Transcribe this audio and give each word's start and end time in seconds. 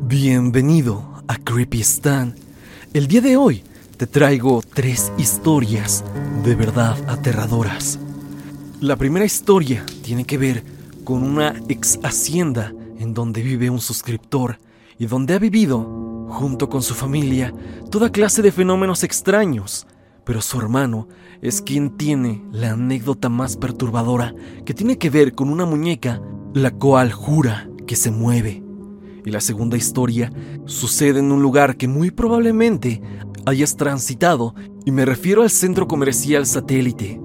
Bienvenido 0.00 1.22
a 1.28 1.36
Creepy 1.36 1.80
Stan. 1.80 2.34
El 2.92 3.06
día 3.06 3.20
de 3.20 3.36
hoy 3.36 3.62
te 3.96 4.06
traigo 4.06 4.60
tres 4.74 5.12
historias 5.16 6.04
de 6.44 6.54
verdad 6.54 6.96
aterradoras. 7.08 7.98
La 8.80 8.96
primera 8.96 9.24
historia 9.24 9.86
tiene 10.02 10.24
que 10.24 10.36
ver 10.36 10.64
con 11.04 11.22
una 11.22 11.54
ex 11.68 11.98
hacienda 12.02 12.72
en 12.98 13.14
donde 13.14 13.42
vive 13.42 13.70
un 13.70 13.80
suscriptor 13.80 14.58
y 14.98 15.06
donde 15.06 15.34
ha 15.34 15.38
vivido, 15.38 16.26
junto 16.28 16.68
con 16.68 16.82
su 16.82 16.94
familia, 16.94 17.54
toda 17.90 18.10
clase 18.10 18.42
de 18.42 18.52
fenómenos 18.52 19.04
extraños. 19.04 19.86
Pero 20.24 20.42
su 20.42 20.58
hermano 20.58 21.08
es 21.40 21.62
quien 21.62 21.96
tiene 21.96 22.42
la 22.50 22.72
anécdota 22.72 23.28
más 23.28 23.56
perturbadora 23.56 24.34
que 24.66 24.74
tiene 24.74 24.98
que 24.98 25.10
ver 25.10 25.34
con 25.34 25.48
una 25.50 25.66
muñeca, 25.66 26.20
la 26.52 26.72
cual 26.72 27.12
jura 27.12 27.68
que 27.86 27.96
se 27.96 28.10
mueve. 28.10 28.63
Y 29.24 29.30
la 29.30 29.40
segunda 29.40 29.76
historia 29.76 30.30
sucede 30.66 31.20
en 31.20 31.32
un 31.32 31.42
lugar 31.42 31.76
que 31.76 31.88
muy 31.88 32.10
probablemente 32.10 33.00
hayas 33.46 33.76
transitado 33.76 34.54
y 34.84 34.90
me 34.90 35.04
refiero 35.04 35.42
al 35.42 35.50
centro 35.50 35.88
comercial 35.88 36.46
satélite. 36.46 37.20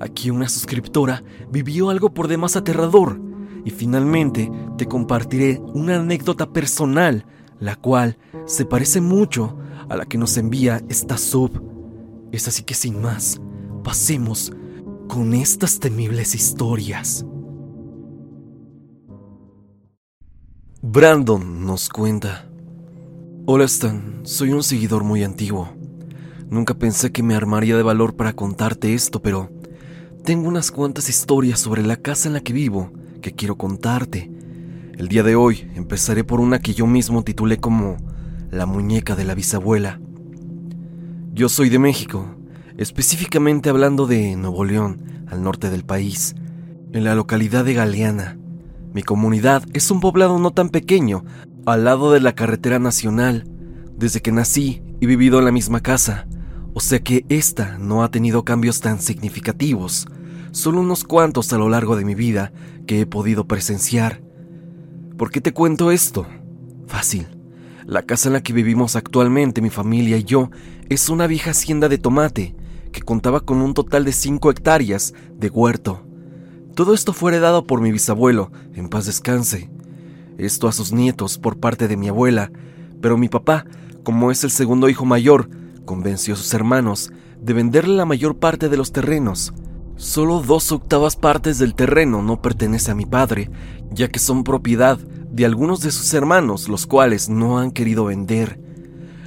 Aquí 0.00 0.30
una 0.30 0.48
suscriptora 0.48 1.22
vivió 1.50 1.90
algo 1.90 2.12
por 2.12 2.28
demás 2.28 2.56
aterrador 2.56 3.20
y 3.64 3.70
finalmente 3.70 4.50
te 4.76 4.86
compartiré 4.86 5.60
una 5.74 5.96
anécdota 5.96 6.52
personal, 6.52 7.26
la 7.58 7.76
cual 7.76 8.18
se 8.44 8.64
parece 8.64 9.00
mucho 9.00 9.56
a 9.88 9.96
la 9.96 10.04
que 10.04 10.18
nos 10.18 10.36
envía 10.36 10.82
esta 10.88 11.16
sub. 11.16 11.62
Es 12.32 12.48
así 12.48 12.62
que 12.62 12.74
sin 12.74 13.00
más, 13.00 13.40
pasemos 13.82 14.52
con 15.08 15.34
estas 15.34 15.78
temibles 15.78 16.34
historias. 16.34 17.24
Brandon 20.88 21.66
nos 21.66 21.88
cuenta. 21.88 22.46
Hola 23.44 23.64
Stan, 23.64 24.20
soy 24.22 24.52
un 24.52 24.62
seguidor 24.62 25.02
muy 25.02 25.24
antiguo. 25.24 25.68
Nunca 26.48 26.74
pensé 26.74 27.10
que 27.10 27.24
me 27.24 27.34
armaría 27.34 27.76
de 27.76 27.82
valor 27.82 28.14
para 28.14 28.34
contarte 28.34 28.94
esto, 28.94 29.20
pero 29.20 29.50
tengo 30.24 30.46
unas 30.46 30.70
cuantas 30.70 31.08
historias 31.08 31.58
sobre 31.58 31.82
la 31.82 31.96
casa 31.96 32.28
en 32.28 32.34
la 32.34 32.40
que 32.40 32.52
vivo 32.52 32.92
que 33.20 33.32
quiero 33.32 33.56
contarte. 33.56 34.30
El 34.96 35.08
día 35.08 35.24
de 35.24 35.34
hoy 35.34 35.68
empezaré 35.74 36.22
por 36.22 36.38
una 36.38 36.60
que 36.60 36.72
yo 36.72 36.86
mismo 36.86 37.24
titulé 37.24 37.58
como 37.58 37.96
La 38.52 38.64
muñeca 38.64 39.16
de 39.16 39.24
la 39.24 39.34
bisabuela. 39.34 40.00
Yo 41.34 41.48
soy 41.48 41.68
de 41.68 41.80
México, 41.80 42.36
específicamente 42.78 43.70
hablando 43.70 44.06
de 44.06 44.36
Nuevo 44.36 44.64
León, 44.64 45.24
al 45.26 45.42
norte 45.42 45.68
del 45.68 45.84
país, 45.84 46.36
en 46.92 47.02
la 47.02 47.16
localidad 47.16 47.64
de 47.64 47.74
Galeana. 47.74 48.38
Mi 48.96 49.02
comunidad 49.02 49.62
es 49.74 49.90
un 49.90 50.00
poblado 50.00 50.38
no 50.38 50.52
tan 50.52 50.70
pequeño, 50.70 51.22
al 51.66 51.84
lado 51.84 52.12
de 52.12 52.20
la 52.20 52.34
carretera 52.34 52.78
nacional. 52.78 53.46
Desde 53.94 54.22
que 54.22 54.32
nací 54.32 54.82
he 55.02 55.06
vivido 55.06 55.38
en 55.38 55.44
la 55.44 55.52
misma 55.52 55.80
casa, 55.80 56.26
o 56.72 56.80
sea 56.80 57.00
que 57.00 57.26
esta 57.28 57.76
no 57.76 58.02
ha 58.02 58.10
tenido 58.10 58.46
cambios 58.46 58.80
tan 58.80 58.98
significativos, 58.98 60.06
solo 60.50 60.80
unos 60.80 61.04
cuantos 61.04 61.52
a 61.52 61.58
lo 61.58 61.68
largo 61.68 61.94
de 61.94 62.06
mi 62.06 62.14
vida 62.14 62.54
que 62.86 63.02
he 63.02 63.04
podido 63.04 63.46
presenciar. 63.46 64.22
¿Por 65.18 65.30
qué 65.30 65.42
te 65.42 65.52
cuento 65.52 65.90
esto? 65.90 66.26
Fácil. 66.86 67.26
La 67.84 68.00
casa 68.00 68.30
en 68.30 68.32
la 68.32 68.42
que 68.42 68.54
vivimos 68.54 68.96
actualmente, 68.96 69.60
mi 69.60 69.68
familia 69.68 70.16
y 70.16 70.24
yo, 70.24 70.50
es 70.88 71.10
una 71.10 71.26
vieja 71.26 71.50
hacienda 71.50 71.90
de 71.90 71.98
tomate 71.98 72.56
que 72.92 73.02
contaba 73.02 73.40
con 73.40 73.58
un 73.58 73.74
total 73.74 74.06
de 74.06 74.12
5 74.12 74.50
hectáreas 74.50 75.12
de 75.36 75.50
huerto. 75.50 76.05
Todo 76.76 76.92
esto 76.92 77.14
fue 77.14 77.32
heredado 77.32 77.66
por 77.66 77.80
mi 77.80 77.90
bisabuelo, 77.90 78.52
en 78.74 78.90
paz 78.90 79.06
descanse. 79.06 79.70
Esto 80.36 80.68
a 80.68 80.72
sus 80.72 80.92
nietos 80.92 81.38
por 81.38 81.56
parte 81.56 81.88
de 81.88 81.96
mi 81.96 82.08
abuela, 82.08 82.52
pero 83.00 83.16
mi 83.16 83.30
papá, 83.30 83.64
como 84.04 84.30
es 84.30 84.44
el 84.44 84.50
segundo 84.50 84.90
hijo 84.90 85.06
mayor, 85.06 85.48
convenció 85.86 86.34
a 86.34 86.36
sus 86.36 86.52
hermanos 86.52 87.12
de 87.40 87.54
venderle 87.54 87.96
la 87.96 88.04
mayor 88.04 88.36
parte 88.36 88.68
de 88.68 88.76
los 88.76 88.92
terrenos. 88.92 89.54
Solo 89.96 90.42
dos 90.42 90.70
octavas 90.70 91.16
partes 91.16 91.58
del 91.58 91.74
terreno 91.74 92.22
no 92.22 92.42
pertenece 92.42 92.90
a 92.90 92.94
mi 92.94 93.06
padre, 93.06 93.50
ya 93.90 94.08
que 94.08 94.18
son 94.18 94.44
propiedad 94.44 94.98
de 94.98 95.46
algunos 95.46 95.80
de 95.80 95.90
sus 95.90 96.12
hermanos, 96.12 96.68
los 96.68 96.86
cuales 96.86 97.30
no 97.30 97.58
han 97.58 97.70
querido 97.70 98.04
vender. 98.04 98.60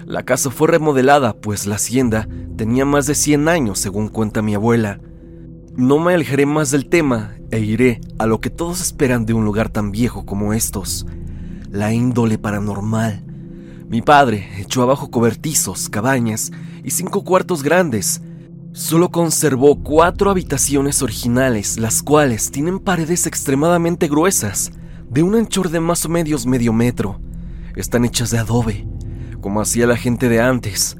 La 0.06 0.22
casa 0.22 0.52
fue 0.52 0.68
remodelada, 0.68 1.34
pues 1.34 1.66
la 1.66 1.78
hacienda 1.78 2.30
tenía 2.58 2.86
más 2.86 3.08
de 3.08 3.16
100 3.16 3.48
años, 3.48 3.80
según 3.80 4.08
cuenta 4.08 4.44
mi 4.44 4.54
abuela. 4.54 5.00
No 5.80 5.98
me 5.98 6.14
alejaré 6.14 6.46
más 6.46 6.72
del 6.72 6.90
tema 6.90 7.36
e 7.52 7.60
iré 7.62 8.02
a 8.18 8.26
lo 8.26 8.42
que 8.42 8.50
todos 8.50 8.82
esperan 8.82 9.26
de 9.26 9.34
un 9.34 9.46
lugar 9.46 9.70
tan 9.70 9.92
viejo 9.92 10.26
como 10.26 10.52
estos, 10.52 11.06
la 11.72 11.94
índole 11.94 12.38
paranormal. 12.38 13.24
Mi 13.88 14.02
padre 14.02 14.50
echó 14.58 14.82
abajo 14.82 15.10
cobertizos, 15.10 15.88
cabañas 15.88 16.52
y 16.84 16.92
cinco 16.92 17.24
cuartos 17.24 17.64
grandes. 17.64 18.22
Solo 18.74 19.10
conservó 19.10 19.82
cuatro 19.82 20.30
habitaciones 20.30 21.02
originales, 21.02 21.80
las 21.80 22.04
cuales 22.04 22.52
tienen 22.52 22.80
paredes 22.80 23.26
extremadamente 23.26 24.10
gruesas, 24.10 24.74
de 25.10 25.24
un 25.24 25.34
anchor 25.36 25.70
de 25.70 25.80
más 25.80 26.04
o 26.04 26.10
menos 26.10 26.46
medio 26.46 26.74
metro. 26.74 27.22
Están 27.78 28.04
hechas 28.04 28.32
de 28.32 28.40
adobe, 28.40 28.86
como 29.40 29.62
hacía 29.62 29.88
la 29.88 29.96
gente 29.96 30.28
de 30.28 30.42
antes, 30.42 30.98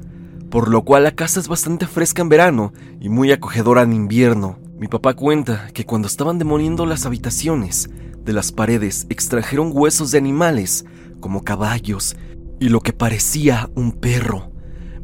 por 0.50 0.70
lo 0.70 0.86
cual 0.86 1.02
la 1.02 1.10
casa 1.10 1.38
es 1.38 1.48
bastante 1.48 1.86
fresca 1.86 2.22
en 2.22 2.30
verano 2.30 2.72
y 2.98 3.10
muy 3.10 3.30
acogedora 3.30 3.82
en 3.82 3.92
invierno. 3.92 4.59
Mi 4.80 4.88
papá 4.88 5.12
cuenta 5.12 5.68
que 5.74 5.84
cuando 5.84 6.08
estaban 6.08 6.38
demoliendo 6.38 6.86
las 6.86 7.04
habitaciones, 7.04 7.90
de 8.24 8.32
las 8.32 8.50
paredes 8.50 9.04
extrajeron 9.10 9.72
huesos 9.74 10.10
de 10.10 10.16
animales, 10.16 10.86
como 11.20 11.44
caballos, 11.44 12.16
y 12.60 12.70
lo 12.70 12.80
que 12.80 12.94
parecía 12.94 13.68
un 13.74 13.92
perro. 13.92 14.52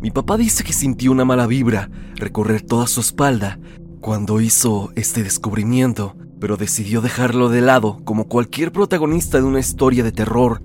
Mi 0.00 0.10
papá 0.10 0.38
dice 0.38 0.64
que 0.64 0.72
sintió 0.72 1.12
una 1.12 1.26
mala 1.26 1.46
vibra 1.46 1.90
recorrer 2.14 2.62
toda 2.62 2.86
su 2.86 3.00
espalda 3.02 3.58
cuando 4.00 4.40
hizo 4.40 4.92
este 4.96 5.22
descubrimiento, 5.22 6.16
pero 6.40 6.56
decidió 6.56 7.02
dejarlo 7.02 7.50
de 7.50 7.60
lado 7.60 8.00
como 8.06 8.28
cualquier 8.28 8.72
protagonista 8.72 9.36
de 9.36 9.44
una 9.44 9.60
historia 9.60 10.02
de 10.02 10.12
terror. 10.12 10.62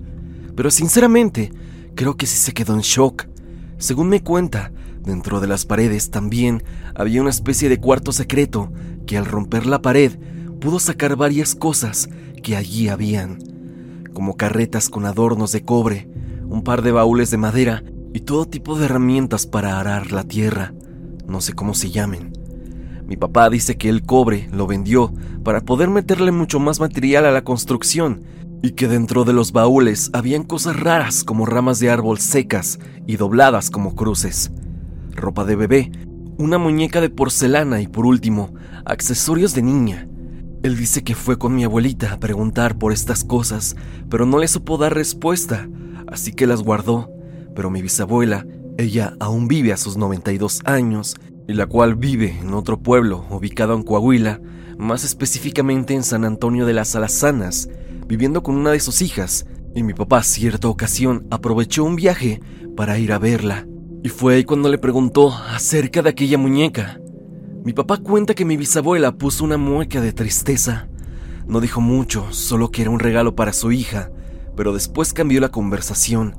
Pero 0.56 0.70
sinceramente, 0.70 1.52
creo 1.94 2.16
que 2.16 2.24
sí 2.24 2.38
se 2.38 2.54
quedó 2.54 2.72
en 2.72 2.80
shock. 2.80 3.26
Según 3.76 4.08
me 4.08 4.22
cuenta, 4.22 4.72
Dentro 5.04 5.40
de 5.40 5.48
las 5.48 5.66
paredes 5.66 6.10
también 6.10 6.62
había 6.94 7.20
una 7.20 7.30
especie 7.30 7.68
de 7.68 7.80
cuarto 7.80 8.12
secreto 8.12 8.72
al 9.16 9.26
romper 9.26 9.66
la 9.66 9.82
pared 9.82 10.12
pudo 10.60 10.78
sacar 10.78 11.16
varias 11.16 11.54
cosas 11.54 12.08
que 12.42 12.56
allí 12.56 12.88
habían, 12.88 13.38
como 14.12 14.36
carretas 14.36 14.88
con 14.88 15.06
adornos 15.06 15.52
de 15.52 15.64
cobre, 15.64 16.08
un 16.46 16.62
par 16.62 16.82
de 16.82 16.92
baúles 16.92 17.30
de 17.30 17.36
madera 17.36 17.82
y 18.12 18.20
todo 18.20 18.46
tipo 18.46 18.78
de 18.78 18.86
herramientas 18.86 19.46
para 19.46 19.80
arar 19.80 20.12
la 20.12 20.24
tierra, 20.24 20.72
no 21.26 21.40
sé 21.40 21.52
cómo 21.52 21.74
se 21.74 21.90
llamen. 21.90 22.32
Mi 23.06 23.16
papá 23.16 23.50
dice 23.50 23.76
que 23.76 23.88
el 23.88 24.02
cobre 24.02 24.48
lo 24.52 24.66
vendió 24.66 25.12
para 25.42 25.60
poder 25.60 25.90
meterle 25.90 26.30
mucho 26.30 26.60
más 26.60 26.80
material 26.80 27.26
a 27.26 27.32
la 27.32 27.44
construcción 27.44 28.22
y 28.62 28.72
que 28.72 28.86
dentro 28.86 29.24
de 29.24 29.32
los 29.32 29.52
baúles 29.52 30.10
habían 30.12 30.44
cosas 30.44 30.78
raras 30.78 31.24
como 31.24 31.46
ramas 31.46 31.80
de 31.80 31.90
árbol 31.90 32.18
secas 32.18 32.78
y 33.06 33.16
dobladas 33.16 33.70
como 33.70 33.96
cruces 33.96 34.52
ropa 35.14 35.44
de 35.44 35.56
bebé, 35.56 35.92
una 36.38 36.58
muñeca 36.58 37.00
de 37.00 37.10
porcelana 37.10 37.80
y 37.80 37.86
por 37.86 38.06
último, 38.06 38.52
accesorios 38.84 39.54
de 39.54 39.62
niña. 39.62 40.08
Él 40.62 40.76
dice 40.76 41.02
que 41.02 41.14
fue 41.14 41.38
con 41.38 41.54
mi 41.54 41.64
abuelita 41.64 42.12
a 42.12 42.20
preguntar 42.20 42.78
por 42.78 42.92
estas 42.92 43.24
cosas, 43.24 43.76
pero 44.08 44.26
no 44.26 44.38
le 44.38 44.48
supo 44.48 44.78
dar 44.78 44.94
respuesta, 44.94 45.68
así 46.06 46.32
que 46.32 46.46
las 46.46 46.62
guardó. 46.62 47.10
Pero 47.54 47.70
mi 47.70 47.82
bisabuela, 47.82 48.46
ella 48.78 49.16
aún 49.18 49.48
vive 49.48 49.72
a 49.72 49.76
sus 49.76 49.96
92 49.96 50.60
años, 50.64 51.16
y 51.48 51.54
la 51.54 51.66
cual 51.66 51.96
vive 51.96 52.38
en 52.40 52.54
otro 52.54 52.80
pueblo 52.80 53.26
ubicado 53.30 53.74
en 53.74 53.82
Coahuila, 53.82 54.40
más 54.78 55.04
específicamente 55.04 55.94
en 55.94 56.04
San 56.04 56.24
Antonio 56.24 56.66
de 56.66 56.72
las 56.72 56.94
Alazanas, 56.94 57.68
viviendo 58.06 58.42
con 58.42 58.56
una 58.56 58.70
de 58.70 58.80
sus 58.80 59.02
hijas, 59.02 59.46
y 59.74 59.82
mi 59.82 59.94
papá 59.94 60.22
cierta 60.22 60.68
ocasión 60.68 61.26
aprovechó 61.30 61.84
un 61.84 61.96
viaje 61.96 62.40
para 62.76 62.98
ir 62.98 63.12
a 63.12 63.18
verla. 63.18 63.66
Y 64.04 64.08
fue 64.08 64.34
ahí 64.34 64.44
cuando 64.44 64.68
le 64.68 64.78
preguntó 64.78 65.32
acerca 65.32 66.02
de 66.02 66.10
aquella 66.10 66.38
muñeca. 66.38 67.00
Mi 67.64 67.72
papá 67.72 67.98
cuenta 67.98 68.34
que 68.34 68.44
mi 68.44 68.56
bisabuela 68.56 69.12
puso 69.12 69.44
una 69.44 69.56
mueca 69.56 70.00
de 70.00 70.12
tristeza. 70.12 70.88
No 71.46 71.60
dijo 71.60 71.80
mucho, 71.80 72.26
solo 72.32 72.72
que 72.72 72.82
era 72.82 72.90
un 72.90 72.98
regalo 72.98 73.36
para 73.36 73.52
su 73.52 73.70
hija, 73.70 74.10
pero 74.56 74.72
después 74.72 75.12
cambió 75.12 75.40
la 75.40 75.50
conversación, 75.50 76.34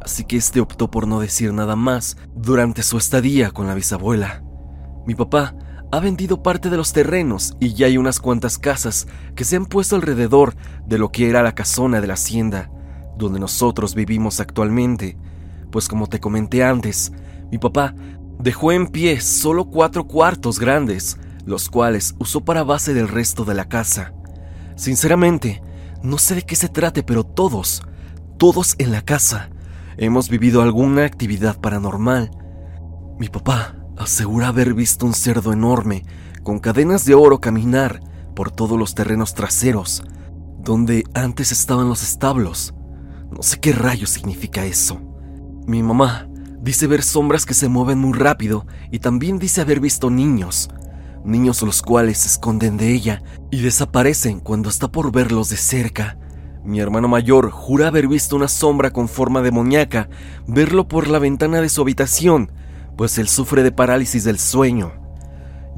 así 0.00 0.24
que 0.24 0.36
este 0.36 0.60
optó 0.60 0.88
por 0.88 1.08
no 1.08 1.18
decir 1.18 1.52
nada 1.52 1.74
más 1.74 2.16
durante 2.36 2.84
su 2.84 2.96
estadía 2.96 3.50
con 3.50 3.66
la 3.66 3.74
bisabuela. 3.74 4.44
Mi 5.04 5.16
papá 5.16 5.56
ha 5.90 5.98
vendido 5.98 6.44
parte 6.44 6.70
de 6.70 6.76
los 6.76 6.92
terrenos 6.92 7.56
y 7.58 7.74
ya 7.74 7.86
hay 7.86 7.98
unas 7.98 8.20
cuantas 8.20 8.56
casas 8.56 9.08
que 9.34 9.44
se 9.44 9.56
han 9.56 9.66
puesto 9.66 9.96
alrededor 9.96 10.54
de 10.86 10.98
lo 10.98 11.10
que 11.10 11.28
era 11.28 11.42
la 11.42 11.56
casona 11.56 12.00
de 12.00 12.06
la 12.06 12.14
hacienda, 12.14 12.70
donde 13.18 13.40
nosotros 13.40 13.96
vivimos 13.96 14.38
actualmente 14.38 15.18
pues 15.72 15.88
como 15.88 16.06
te 16.06 16.20
comenté 16.20 16.62
antes, 16.62 17.12
mi 17.50 17.58
papá 17.58 17.94
dejó 18.38 18.72
en 18.72 18.86
pie 18.86 19.20
solo 19.20 19.66
cuatro 19.66 20.06
cuartos 20.06 20.58
grandes, 20.58 21.18
los 21.44 21.68
cuales 21.68 22.14
usó 22.18 22.44
para 22.44 22.64
base 22.64 22.94
del 22.94 23.08
resto 23.08 23.44
de 23.44 23.54
la 23.54 23.68
casa. 23.68 24.12
Sinceramente, 24.76 25.62
no 26.02 26.18
sé 26.18 26.34
de 26.34 26.42
qué 26.42 26.56
se 26.56 26.68
trate, 26.68 27.02
pero 27.02 27.24
todos, 27.24 27.82
todos 28.38 28.74
en 28.78 28.92
la 28.92 29.02
casa 29.02 29.50
hemos 29.96 30.28
vivido 30.28 30.62
alguna 30.62 31.04
actividad 31.04 31.60
paranormal. 31.60 32.30
Mi 33.18 33.28
papá 33.28 33.76
asegura 33.96 34.48
haber 34.48 34.74
visto 34.74 35.06
un 35.06 35.14
cerdo 35.14 35.52
enorme 35.52 36.04
con 36.42 36.58
cadenas 36.58 37.04
de 37.04 37.14
oro 37.14 37.40
caminar 37.40 38.00
por 38.34 38.50
todos 38.50 38.78
los 38.78 38.94
terrenos 38.94 39.34
traseros, 39.34 40.02
donde 40.58 41.04
antes 41.14 41.52
estaban 41.52 41.88
los 41.88 42.02
establos. 42.02 42.74
No 43.30 43.42
sé 43.42 43.60
qué 43.60 43.72
rayo 43.72 44.06
significa 44.06 44.64
eso. 44.64 45.00
Mi 45.66 45.82
mamá 45.82 46.28
dice 46.62 46.86
ver 46.86 47.02
sombras 47.02 47.44
que 47.44 47.54
se 47.54 47.68
mueven 47.68 47.98
muy 47.98 48.16
rápido 48.16 48.66
y 48.92 49.00
también 49.00 49.38
dice 49.38 49.60
haber 49.60 49.80
visto 49.80 50.10
niños, 50.10 50.70
niños 51.24 51.60
los 51.62 51.82
cuales 51.82 52.18
se 52.18 52.28
esconden 52.28 52.76
de 52.76 52.92
ella 52.92 53.22
y 53.50 53.60
desaparecen 53.60 54.38
cuando 54.38 54.68
está 54.70 54.90
por 54.90 55.10
verlos 55.10 55.48
de 55.48 55.56
cerca. 55.56 56.16
Mi 56.64 56.78
hermano 56.78 57.08
mayor 57.08 57.50
jura 57.50 57.88
haber 57.88 58.06
visto 58.06 58.36
una 58.36 58.46
sombra 58.46 58.92
con 58.92 59.08
forma 59.08 59.42
de 59.42 59.50
muñeca 59.50 60.08
verlo 60.46 60.86
por 60.86 61.08
la 61.08 61.18
ventana 61.18 61.60
de 61.60 61.68
su 61.68 61.82
habitación, 61.82 62.52
pues 62.96 63.18
él 63.18 63.26
sufre 63.26 63.64
de 63.64 63.72
parálisis 63.72 64.22
del 64.22 64.38
sueño. 64.38 64.92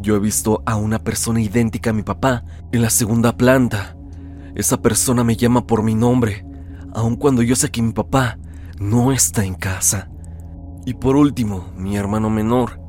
Yo 0.01 0.17
he 0.17 0.19
visto 0.21 0.63
a 0.67 0.77
una 0.77 0.99
persona 0.99 1.41
idéntica 1.41 1.91
a 1.91 1.95
mi 1.95 2.03
papá 2.03 2.45
en 2.73 2.83
la 2.83 2.91
segunda 2.91 3.35
planta. 3.39 3.97
Esa 4.55 4.83
persona 4.83 5.25
me 5.25 5.37
llama 5.37 5.67
por 5.67 5.83
mi 5.83 5.95
nombre, 5.95 6.45
aun 6.93 7.17
cuando 7.17 7.41
yo 7.41 7.57
sé 7.57 7.71
que 7.71 7.81
mi 7.81 7.93
papá 7.93 8.37
no 8.79 9.13
está 9.13 9.45
en 9.45 9.55
casa. 9.55 10.11
Y 10.87 10.95
por 10.95 11.17
último, 11.17 11.73
mi 11.77 11.97
hermano 11.97 12.29
menor. 12.29 12.81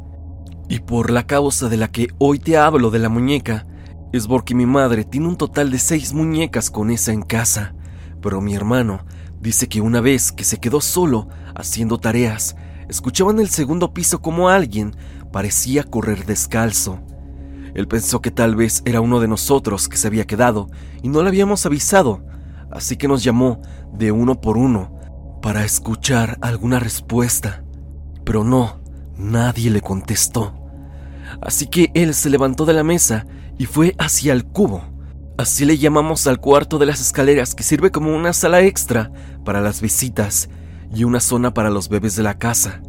Y 0.68 0.80
por 0.80 1.12
la 1.12 1.26
causa 1.26 1.70
de 1.70 1.78
la 1.78 1.90
que 1.90 2.08
hoy 2.18 2.40
te 2.40 2.58
hablo 2.58 2.92
de 2.92 3.00
la 3.00 3.08
muñeca, 3.08 3.66
es 4.12 4.28
porque 4.28 4.56
mi 4.56 4.66
madre 4.66 5.04
tiene 5.04 5.28
un 5.28 5.38
total 5.38 5.72
de 5.72 5.80
seis 5.80 6.14
muñecas 6.14 6.70
con 6.70 6.90
esa 6.90 7.14
en 7.14 7.22
casa, 7.22 7.76
pero 8.22 8.42
mi 8.42 8.56
hermano 8.56 9.06
dice 9.40 9.68
que 9.68 9.82
una 9.82 10.02
vez 10.02 10.32
que 10.32 10.44
se 10.44 10.60
quedó 10.60 10.82
solo 10.82 11.28
haciendo 11.56 11.98
tareas, 11.98 12.56
escuchaba 12.90 13.32
en 13.32 13.40
el 13.40 13.50
segundo 13.50 13.94
piso 13.94 14.22
como 14.22 14.50
alguien 14.50 14.96
parecía 15.32 15.84
correr 15.84 16.26
descalzo. 16.26 17.00
Él 17.74 17.88
pensó 17.88 18.22
que 18.22 18.32
tal 18.32 18.56
vez 18.56 18.82
era 18.86 19.02
uno 19.02 19.20
de 19.20 19.28
nosotros 19.28 19.90
que 19.90 19.98
se 19.98 20.08
había 20.08 20.26
quedado 20.26 20.70
y 21.04 21.10
no 21.10 21.22
le 21.22 21.30
habíamos 21.30 21.66
avisado, 21.66 22.26
así 22.72 22.96
que 22.96 23.08
nos 23.08 23.24
llamó 23.24 23.62
de 23.94 24.12
uno 24.12 24.40
por 24.40 24.58
uno 24.58 24.98
para 25.42 25.66
escuchar 25.66 26.38
alguna 26.42 26.80
respuesta. 26.80 27.65
Pero 28.26 28.44
no, 28.44 28.80
nadie 29.18 29.70
le 29.70 29.82
contestó. 29.82 30.54
Así 31.42 31.68
que 31.68 31.92
él 31.94 32.14
se 32.14 32.30
levantó 32.30 32.66
de 32.66 32.74
la 32.74 32.84
mesa 32.84 33.26
y 33.58 33.66
fue 33.66 33.96
hacia 33.98 34.34
el 34.34 34.46
cubo. 34.46 34.84
Así 35.38 35.66
le 35.66 35.78
llamamos 35.78 36.28
al 36.28 36.40
cuarto 36.40 36.78
de 36.78 36.86
las 36.86 37.02
escaleras 37.02 37.56
que 37.56 37.64
sirve 37.64 37.92
como 37.92 38.16
una 38.16 38.34
sala 38.34 38.62
extra 38.62 39.12
para 39.44 39.62
las 39.62 39.82
visitas 39.82 40.50
y 40.94 41.04
una 41.04 41.20
zona 41.20 41.54
para 41.54 41.70
los 41.70 41.90
bebés 41.90 42.16
de 42.16 42.24
la 42.24 42.38
casa. 42.38 42.82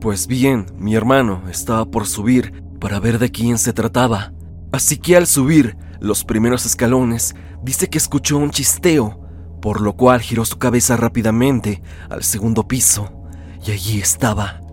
Pues 0.00 0.26
bien, 0.26 0.66
mi 0.76 0.94
hermano 0.94 1.42
estaba 1.48 1.84
por 1.84 2.06
subir 2.06 2.62
para 2.80 3.00
ver 3.00 3.18
de 3.18 3.30
quién 3.30 3.58
se 3.58 3.72
trataba. 3.72 4.32
Así 4.72 4.98
que 4.98 5.16
al 5.16 5.26
subir 5.26 5.76
los 6.00 6.24
primeros 6.24 6.66
escalones, 6.66 7.34
dice 7.62 7.88
que 7.88 7.98
escuchó 7.98 8.38
un 8.38 8.50
chisteo, 8.50 9.20
por 9.62 9.80
lo 9.80 9.94
cual 9.94 10.20
giró 10.20 10.44
su 10.44 10.58
cabeza 10.58 10.96
rápidamente 10.96 11.80
al 12.10 12.24
segundo 12.24 12.68
piso, 12.68 13.10
y 13.64 13.70
allí 13.70 14.00
estaba. 14.00 14.63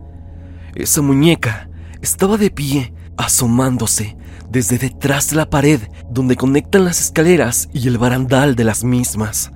Esa 0.75 1.01
muñeca 1.01 1.69
estaba 2.01 2.37
de 2.37 2.49
pie, 2.49 2.93
asomándose 3.17 4.17
desde 4.51 4.77
detrás 4.77 5.29
de 5.29 5.37
la 5.37 5.49
pared 5.49 5.79
donde 6.09 6.35
conectan 6.35 6.83
las 6.83 6.99
escaleras 6.99 7.69
y 7.73 7.87
el 7.87 7.97
barandal 7.97 8.55
de 8.55 8.65
las 8.65 8.83
mismas. 8.83 9.51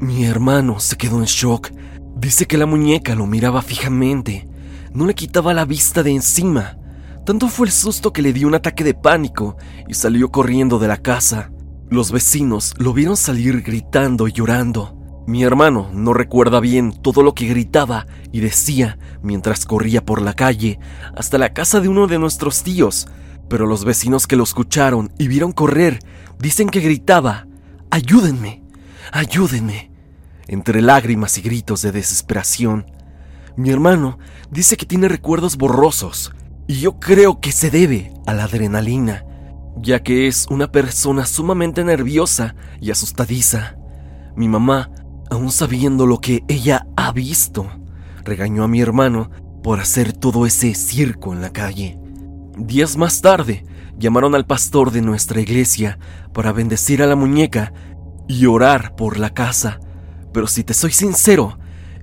Mi 0.00 0.24
hermano 0.24 0.80
se 0.80 0.96
quedó 0.96 1.18
en 1.18 1.26
shock. 1.26 1.70
Dice 2.16 2.46
que 2.46 2.56
la 2.56 2.64
muñeca 2.66 3.14
lo 3.14 3.26
miraba 3.26 3.60
fijamente, 3.60 4.48
no 4.94 5.06
le 5.06 5.14
quitaba 5.14 5.52
la 5.52 5.66
vista 5.66 6.02
de 6.02 6.10
encima. 6.12 6.78
Tanto 7.26 7.48
fue 7.48 7.66
el 7.66 7.72
susto 7.72 8.12
que 8.12 8.22
le 8.22 8.32
dio 8.32 8.48
un 8.48 8.54
ataque 8.54 8.82
de 8.82 8.94
pánico 8.94 9.56
y 9.88 9.94
salió 9.94 10.30
corriendo 10.30 10.78
de 10.78 10.88
la 10.88 10.96
casa. 10.96 11.50
Los 11.90 12.10
vecinos 12.10 12.74
lo 12.78 12.92
vieron 12.94 13.16
salir 13.16 13.62
gritando 13.62 14.26
y 14.26 14.32
llorando. 14.32 14.99
Mi 15.26 15.42
hermano 15.44 15.90
no 15.92 16.12
recuerda 16.12 16.60
bien 16.60 16.92
todo 16.92 17.22
lo 17.22 17.34
que 17.34 17.46
gritaba 17.46 18.06
y 18.32 18.40
decía 18.40 18.98
mientras 19.22 19.66
corría 19.66 20.04
por 20.04 20.22
la 20.22 20.32
calle 20.32 20.80
hasta 21.14 21.38
la 21.38 21.52
casa 21.52 21.80
de 21.80 21.88
uno 21.88 22.06
de 22.06 22.18
nuestros 22.18 22.62
tíos, 22.62 23.06
pero 23.48 23.66
los 23.66 23.84
vecinos 23.84 24.26
que 24.26 24.36
lo 24.36 24.44
escucharon 24.44 25.12
y 25.18 25.28
vieron 25.28 25.52
correr 25.52 25.98
dicen 26.38 26.68
que 26.68 26.80
gritaba, 26.80 27.46
ayúdenme, 27.90 28.62
ayúdenme, 29.12 29.90
entre 30.48 30.82
lágrimas 30.82 31.36
y 31.38 31.42
gritos 31.42 31.82
de 31.82 31.92
desesperación. 31.92 32.86
Mi 33.56 33.70
hermano 33.70 34.18
dice 34.50 34.76
que 34.76 34.86
tiene 34.86 35.08
recuerdos 35.08 35.56
borrosos 35.56 36.32
y 36.66 36.80
yo 36.80 36.98
creo 36.98 37.40
que 37.40 37.52
se 37.52 37.70
debe 37.70 38.12
a 38.26 38.32
la 38.32 38.44
adrenalina, 38.44 39.24
ya 39.76 40.02
que 40.02 40.28
es 40.28 40.46
una 40.50 40.70
persona 40.72 41.26
sumamente 41.26 41.84
nerviosa 41.84 42.54
y 42.80 42.90
asustadiza. 42.90 43.76
Mi 44.36 44.48
mamá, 44.48 44.90
aún 45.30 45.50
sabiendo 45.50 46.06
lo 46.06 46.20
que 46.20 46.44
ella 46.48 46.86
ha 46.96 47.12
visto, 47.12 47.70
regañó 48.24 48.64
a 48.64 48.68
mi 48.68 48.80
hermano 48.80 49.30
por 49.62 49.80
hacer 49.80 50.12
todo 50.12 50.46
ese 50.46 50.74
circo 50.74 51.32
en 51.32 51.40
la 51.40 51.50
calle. 51.50 51.98
Días 52.56 52.96
más 52.96 53.20
tarde, 53.22 53.64
llamaron 53.98 54.34
al 54.34 54.46
pastor 54.46 54.90
de 54.90 55.02
nuestra 55.02 55.40
iglesia 55.40 55.98
para 56.32 56.52
bendecir 56.52 57.02
a 57.02 57.06
la 57.06 57.16
muñeca 57.16 57.72
y 58.28 58.46
orar 58.46 58.96
por 58.96 59.18
la 59.18 59.30
casa. 59.30 59.80
Pero 60.32 60.46
si 60.46 60.64
te 60.64 60.74
soy 60.74 60.92
sincero, 60.92 61.58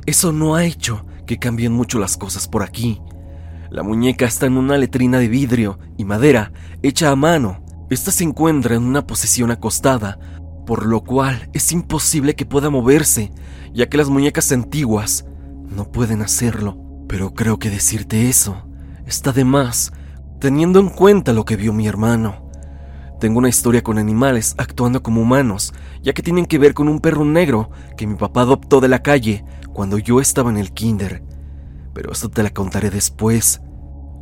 eso 0.06 0.32
no 0.32 0.56
ha 0.56 0.66
hecho 0.66 1.06
que 1.26 1.38
cambien 1.38 1.74
mucho 1.74 2.00
las 2.00 2.18
cosas 2.18 2.48
por 2.48 2.64
aquí. 2.64 3.02
La 3.70 3.84
muñeca 3.84 4.26
está 4.26 4.46
en 4.46 4.58
una 4.58 4.78
letrina 4.78 5.20
de 5.20 5.28
vidrio 5.28 5.80
y 5.98 6.06
madera 6.06 6.52
hecha 6.82 7.12
a 7.12 7.16
mano. 7.16 7.64
Esta 7.90 8.12
se 8.12 8.24
encuentra 8.24 8.76
en 8.76 8.84
una 8.84 9.06
posición 9.06 9.52
acostada, 9.52 10.20
por 10.68 10.86
lo 10.86 11.00
cual 11.00 11.50
es 11.54 11.72
imposible 11.72 12.36
que 12.36 12.46
pueda 12.46 12.70
moverse, 12.70 13.32
ya 13.74 13.88
que 13.88 13.98
las 13.98 14.10
muñecas 14.10 14.52
antiguas 14.52 15.26
no 15.64 15.90
pueden 15.90 16.22
hacerlo. 16.22 16.78
Pero 17.08 17.34
creo 17.34 17.58
que 17.58 17.70
decirte 17.70 18.28
eso 18.28 18.68
está 19.08 19.32
de 19.32 19.46
más, 19.46 19.94
teniendo 20.42 20.82
en 20.82 20.90
cuenta 20.90 21.32
lo 21.32 21.46
que 21.46 21.56
vio 21.56 21.72
mi 21.72 21.88
hermano. 21.88 22.52
Tengo 23.22 23.40
una 23.40 23.48
historia 23.48 23.82
con 23.82 23.98
animales 23.98 24.56
actuando 24.58 25.02
como 25.02 25.22
humanos, 25.22 25.74
ya 26.04 26.12
que 26.12 26.22
tienen 26.22 26.46
que 26.46 26.60
ver 26.60 26.74
con 26.74 26.90
un 26.90 27.00
perro 27.00 27.24
negro 27.24 27.70
que 27.96 28.06
mi 28.06 28.16
papá 28.16 28.42
adoptó 28.42 28.82
de 28.82 28.90
la 28.90 29.02
calle 29.02 29.46
cuando 29.72 29.98
yo 29.98 30.20
estaba 30.20 30.50
en 30.50 30.58
el 30.58 30.74
kinder. 30.74 31.24
Pero 31.94 32.12
esto 32.12 32.30
te 32.30 32.44
la 32.44 32.50
contaré 32.50 32.90
después. 32.90 33.62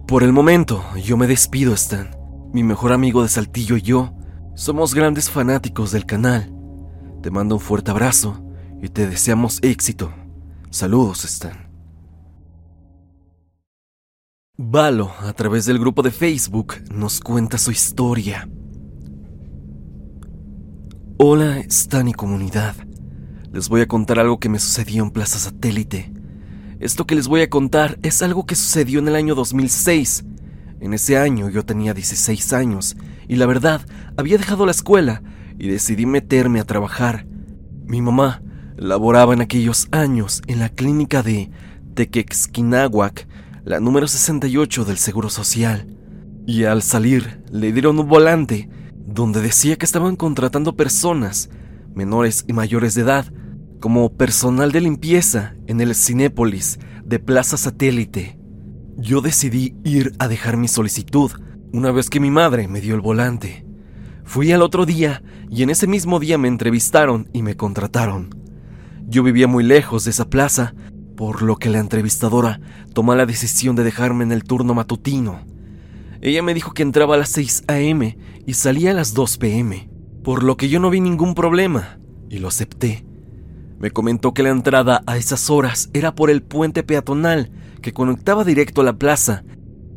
Por 0.08 0.22
el 0.22 0.32
momento, 0.32 0.86
yo 1.04 1.18
me 1.18 1.26
despido, 1.26 1.74
Stan. 1.74 2.16
Mi 2.54 2.62
mejor 2.64 2.94
amigo 2.94 3.24
de 3.24 3.30
Saltillo 3.30 3.78
y 3.78 3.82
yo 3.82 4.14
somos 4.56 4.96
grandes 4.96 5.30
fanáticos 5.30 5.92
del 5.92 6.06
canal. 6.06 6.52
Te 7.22 7.30
mando 7.30 7.56
un 7.56 7.62
fuerte 7.62 7.92
abrazo 7.92 8.42
y 8.82 8.88
te 8.88 9.08
deseamos 9.08 9.60
éxito. 9.62 10.14
Saludos, 10.70 11.26
Stan. 11.26 11.70
Valo, 14.58 15.12
a 15.20 15.34
través 15.34 15.66
del 15.66 15.78
grupo 15.78 16.02
de 16.02 16.12
Facebook, 16.12 16.76
nos 16.90 17.20
cuenta 17.20 17.58
su 17.58 17.72
historia. 17.72 18.50
Hola, 21.18 21.60
Stan 21.60 22.08
y 22.08 22.14
comunidad. 22.14 22.76
Les 23.52 23.68
voy 23.68 23.82
a 23.82 23.88
contar 23.88 24.20
algo 24.20 24.40
que 24.40 24.50
me 24.50 24.60
sucedió 24.60 25.04
en 25.04 25.12
Plaza 25.12 25.40
Satélite. 25.40 26.12
Esto 26.80 27.06
que 27.06 27.16
les 27.16 27.28
voy 27.28 27.42
a 27.42 27.50
contar 27.50 28.00
es 28.02 28.22
algo 28.22 28.46
que 28.46 28.56
sucedió 28.56 29.00
en 29.00 29.10
el 29.10 29.16
año 29.16 29.36
2006. 29.36 30.24
En 30.80 30.94
ese 30.94 31.18
año 31.18 31.50
yo 31.50 31.66
tenía 31.66 31.94
16 31.94 32.54
años 32.54 32.96
y 33.28 33.36
la 33.36 33.46
verdad 33.46 33.82
había 34.18 34.38
dejado 34.38 34.66
la 34.66 34.72
escuela 34.72 35.22
y 35.58 35.68
decidí 35.68 36.06
meterme 36.06 36.60
a 36.60 36.66
trabajar. 36.66 37.26
Mi 37.86 38.02
mamá 38.02 38.42
laboraba 38.78 39.34
en 39.34 39.42
aquellos 39.42 39.88
años 39.92 40.42
en 40.48 40.60
la 40.60 40.70
clínica 40.70 41.24
de 41.24 41.50
Tequexquinahuac, 41.94 43.28
la 43.64 43.80
número 43.80 44.08
68 44.08 44.86
del 44.86 44.98
Seguro 44.98 45.30
Social. 45.30 45.88
Y 46.46 46.66
al 46.66 46.82
salir 46.82 47.44
le 47.52 47.72
dieron 47.72 47.98
un 48.00 48.08
volante 48.08 48.70
donde 49.06 49.42
decía 49.42 49.78
que 49.78 49.86
estaban 49.86 50.16
contratando 50.16 50.76
personas, 50.76 51.50
menores 51.94 52.46
y 52.48 52.54
mayores 52.54 52.96
de 52.96 53.02
edad, 53.02 53.32
como 53.80 54.12
personal 54.14 54.72
de 54.72 54.82
limpieza 54.82 55.56
en 55.68 55.80
el 55.80 55.96
Cinépolis 55.96 56.80
de 57.06 57.20
Plaza 57.20 57.58
Satélite. 57.58 58.40
Yo 58.98 59.22
decidí 59.22 59.76
ir 59.84 60.14
a 60.20 60.28
dejar 60.28 60.58
mi 60.58 60.68
solicitud 60.68 61.32
una 61.76 61.92
vez 61.92 62.10
que 62.10 62.22
mi 62.22 62.32
madre 62.32 62.70
me 62.70 62.80
dio 62.80 62.96
el 62.96 63.02
volante. 63.02 63.66
Fui 64.24 64.50
al 64.54 64.62
otro 64.62 64.86
día 64.86 65.22
y 65.52 65.62
en 65.62 65.70
ese 65.70 65.88
mismo 65.88 66.22
día 66.22 66.38
me 66.38 66.48
entrevistaron 66.48 67.28
y 67.34 67.42
me 67.42 67.58
contrataron. 67.58 68.30
Yo 69.08 69.24
vivía 69.24 69.48
muy 69.48 69.64
lejos 69.64 70.06
de 70.06 70.12
esa 70.12 70.30
plaza, 70.30 70.74
por 71.18 71.42
lo 71.42 71.58
que 71.58 71.70
la 71.70 71.80
entrevistadora 71.80 72.62
tomó 72.94 73.14
la 73.14 73.26
decisión 73.26 73.76
de 73.76 73.84
dejarme 73.84 74.24
en 74.24 74.32
el 74.32 74.46
turno 74.46 74.74
matutino. 74.74 75.42
Ella 76.22 76.42
me 76.42 76.54
dijo 76.54 76.72
que 76.72 76.82
entraba 76.82 77.16
a 77.16 77.18
las 77.18 77.30
6 77.30 77.66
a.m. 77.68 78.18
y 78.46 78.54
salía 78.54 78.92
a 78.92 78.96
las 78.96 79.14
2 79.14 79.38
p.m., 79.38 79.90
por 80.24 80.44
lo 80.44 80.56
que 80.56 80.70
yo 80.70 80.80
no 80.80 80.90
vi 80.90 81.02
ningún 81.02 81.36
problema 81.36 82.00
y 82.30 82.40
lo 82.40 82.48
acepté. 82.48 83.06
Me 83.80 83.92
comentó 83.92 84.34
que 84.34 84.44
la 84.44 84.50
entrada 84.50 85.04
a 85.06 85.18
esas 85.18 85.50
horas 85.50 85.90
era 85.94 86.16
por 86.16 86.30
el 86.30 86.42
puente 86.42 86.84
peatonal 86.84 87.52
que 87.82 87.92
conectaba 87.92 88.46
directo 88.46 88.80
a 88.80 88.86
la 88.86 88.94
plaza. 88.94 89.44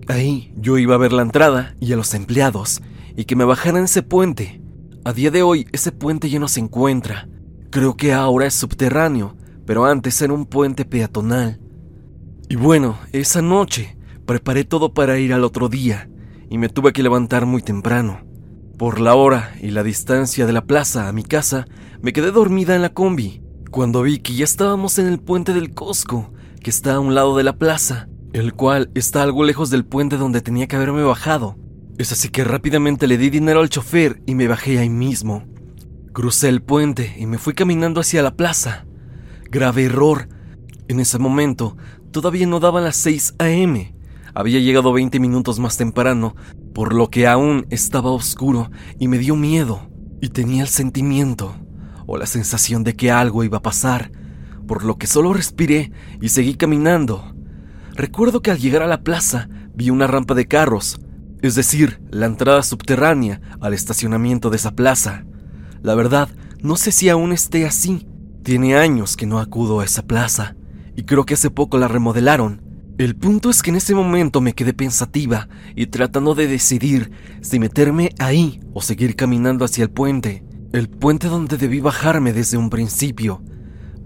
Ahí 0.08 0.54
yo 0.56 0.78
iba 0.78 0.94
a 0.94 0.98
ver 0.98 1.12
la 1.12 1.20
entrada 1.20 1.74
y 1.80 1.92
a 1.92 1.96
los 1.96 2.14
empleados, 2.14 2.80
y 3.14 3.26
que 3.26 3.36
me 3.36 3.44
bajaran 3.44 3.84
ese 3.84 4.02
puente. 4.02 4.62
A 5.04 5.12
día 5.12 5.30
de 5.30 5.42
hoy 5.42 5.66
ese 5.70 5.92
puente 5.92 6.30
ya 6.30 6.38
no 6.38 6.48
se 6.48 6.60
encuentra. 6.60 7.28
Creo 7.70 7.94
que 7.94 8.14
ahora 8.14 8.46
es 8.46 8.54
subterráneo, 8.54 9.36
pero 9.66 9.84
antes 9.84 10.20
era 10.22 10.32
un 10.32 10.46
puente 10.46 10.86
peatonal. 10.86 11.60
Y 12.48 12.56
bueno, 12.56 12.98
esa 13.12 13.42
noche 13.42 13.98
preparé 14.24 14.64
todo 14.64 14.94
para 14.94 15.18
ir 15.18 15.34
al 15.34 15.44
otro 15.44 15.68
día, 15.68 16.08
y 16.48 16.56
me 16.56 16.70
tuve 16.70 16.94
que 16.94 17.02
levantar 17.02 17.44
muy 17.44 17.60
temprano. 17.60 18.22
Por 18.78 19.00
la 19.00 19.14
hora 19.14 19.52
y 19.60 19.72
la 19.72 19.82
distancia 19.82 20.46
de 20.46 20.54
la 20.54 20.64
plaza 20.64 21.08
a 21.08 21.12
mi 21.12 21.22
casa, 21.22 21.66
me 22.00 22.14
quedé 22.14 22.30
dormida 22.30 22.74
en 22.74 22.80
la 22.80 22.94
combi, 22.94 23.42
cuando 23.70 24.00
vi 24.00 24.20
que 24.20 24.32
ya 24.32 24.44
estábamos 24.44 24.98
en 24.98 25.06
el 25.06 25.18
puente 25.18 25.52
del 25.52 25.74
Costco, 25.74 26.32
que 26.62 26.70
está 26.70 26.94
a 26.94 27.00
un 27.00 27.14
lado 27.14 27.36
de 27.36 27.44
la 27.44 27.58
plaza, 27.58 28.08
el 28.32 28.54
cual 28.54 28.90
está 28.94 29.22
algo 29.22 29.44
lejos 29.44 29.70
del 29.70 29.84
puente 29.84 30.16
donde 30.16 30.40
tenía 30.40 30.66
que 30.66 30.76
haberme 30.76 31.02
bajado. 31.02 31.56
Es 31.98 32.12
así 32.12 32.28
que 32.28 32.44
rápidamente 32.44 33.06
le 33.06 33.18
di 33.18 33.30
dinero 33.30 33.60
al 33.60 33.70
chofer 33.70 34.22
y 34.26 34.34
me 34.34 34.46
bajé 34.46 34.78
ahí 34.78 34.90
mismo. 34.90 35.44
Crucé 36.12 36.48
el 36.48 36.62
puente 36.62 37.16
y 37.18 37.26
me 37.26 37.38
fui 37.38 37.54
caminando 37.54 38.00
hacia 38.00 38.22
la 38.22 38.36
plaza. 38.36 38.86
Grave 39.50 39.84
error. 39.84 40.28
En 40.88 41.00
ese 41.00 41.18
momento 41.18 41.76
todavía 42.12 42.46
no 42.46 42.60
daban 42.60 42.84
las 42.84 42.96
6 42.96 43.34
a.m. 43.38 43.94
Había 44.34 44.60
llegado 44.60 44.92
20 44.92 45.18
minutos 45.20 45.58
más 45.58 45.76
temprano, 45.76 46.36
por 46.74 46.94
lo 46.94 47.10
que 47.10 47.26
aún 47.26 47.66
estaba 47.70 48.10
oscuro 48.10 48.70
y 48.98 49.08
me 49.08 49.18
dio 49.18 49.36
miedo. 49.36 49.88
Y 50.20 50.28
tenía 50.28 50.62
el 50.62 50.68
sentimiento 50.68 51.54
o 52.06 52.16
la 52.16 52.26
sensación 52.26 52.84
de 52.84 52.94
que 52.94 53.10
algo 53.10 53.44
iba 53.44 53.58
a 53.58 53.62
pasar, 53.62 54.10
por 54.66 54.84
lo 54.84 54.96
que 54.96 55.06
solo 55.06 55.32
respiré 55.32 55.92
y 56.20 56.28
seguí 56.30 56.54
caminando. 56.54 57.34
Recuerdo 57.98 58.42
que 58.42 58.52
al 58.52 58.60
llegar 58.60 58.82
a 58.82 58.86
la 58.86 59.02
plaza 59.02 59.48
vi 59.74 59.90
una 59.90 60.06
rampa 60.06 60.34
de 60.34 60.46
carros, 60.46 61.00
es 61.42 61.56
decir, 61.56 62.00
la 62.12 62.26
entrada 62.26 62.62
subterránea 62.62 63.40
al 63.60 63.74
estacionamiento 63.74 64.50
de 64.50 64.56
esa 64.56 64.70
plaza. 64.70 65.24
La 65.82 65.96
verdad, 65.96 66.28
no 66.62 66.76
sé 66.76 66.92
si 66.92 67.08
aún 67.08 67.32
esté 67.32 67.66
así. 67.66 68.06
Tiene 68.44 68.76
años 68.76 69.16
que 69.16 69.26
no 69.26 69.40
acudo 69.40 69.80
a 69.80 69.84
esa 69.84 70.02
plaza, 70.02 70.54
y 70.94 71.06
creo 71.06 71.26
que 71.26 71.34
hace 71.34 71.50
poco 71.50 71.76
la 71.76 71.88
remodelaron. 71.88 72.62
El 72.98 73.16
punto 73.16 73.50
es 73.50 73.62
que 73.62 73.70
en 73.70 73.76
ese 73.76 73.96
momento 73.96 74.40
me 74.40 74.52
quedé 74.52 74.72
pensativa 74.72 75.48
y 75.74 75.88
tratando 75.88 76.36
de 76.36 76.46
decidir 76.46 77.10
si 77.40 77.58
meterme 77.58 78.10
ahí 78.20 78.60
o 78.74 78.80
seguir 78.80 79.16
caminando 79.16 79.64
hacia 79.64 79.82
el 79.82 79.90
puente 79.90 80.44
el 80.72 80.88
puente 80.88 81.28
donde 81.28 81.56
debí 81.56 81.80
bajarme 81.80 82.32
desde 82.32 82.58
un 82.58 82.68
principio. 82.68 83.42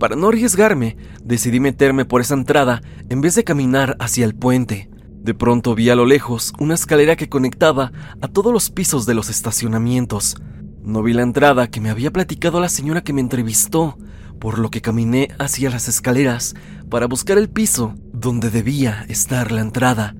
Para 0.02 0.16
no 0.16 0.30
arriesgarme, 0.30 0.96
decidí 1.22 1.60
meterme 1.60 2.04
por 2.04 2.20
esa 2.22 2.34
entrada 2.34 2.82
en 3.08 3.20
vez 3.20 3.36
de 3.36 3.44
caminar 3.44 3.96
hacia 4.00 4.24
el 4.24 4.34
puente. 4.34 4.90
De 5.22 5.32
pronto 5.32 5.76
vi 5.76 5.90
a 5.90 5.94
lo 5.94 6.06
lejos 6.06 6.52
una 6.58 6.74
escalera 6.74 7.14
que 7.14 7.28
conectaba 7.28 7.92
a 8.20 8.26
todos 8.26 8.52
los 8.52 8.68
pisos 8.68 9.06
de 9.06 9.14
los 9.14 9.30
estacionamientos. 9.30 10.34
No 10.82 11.04
vi 11.04 11.12
la 11.12 11.22
entrada 11.22 11.70
que 11.70 11.80
me 11.80 11.88
había 11.88 12.10
platicado 12.10 12.58
la 12.58 12.68
señora 12.68 13.04
que 13.04 13.12
me 13.12 13.20
entrevistó, 13.20 13.96
por 14.40 14.58
lo 14.58 14.70
que 14.70 14.80
caminé 14.80 15.28
hacia 15.38 15.70
las 15.70 15.86
escaleras 15.86 16.56
para 16.90 17.06
buscar 17.06 17.38
el 17.38 17.48
piso 17.48 17.94
donde 18.12 18.50
debía 18.50 19.06
estar 19.08 19.52
la 19.52 19.60
entrada. 19.60 20.16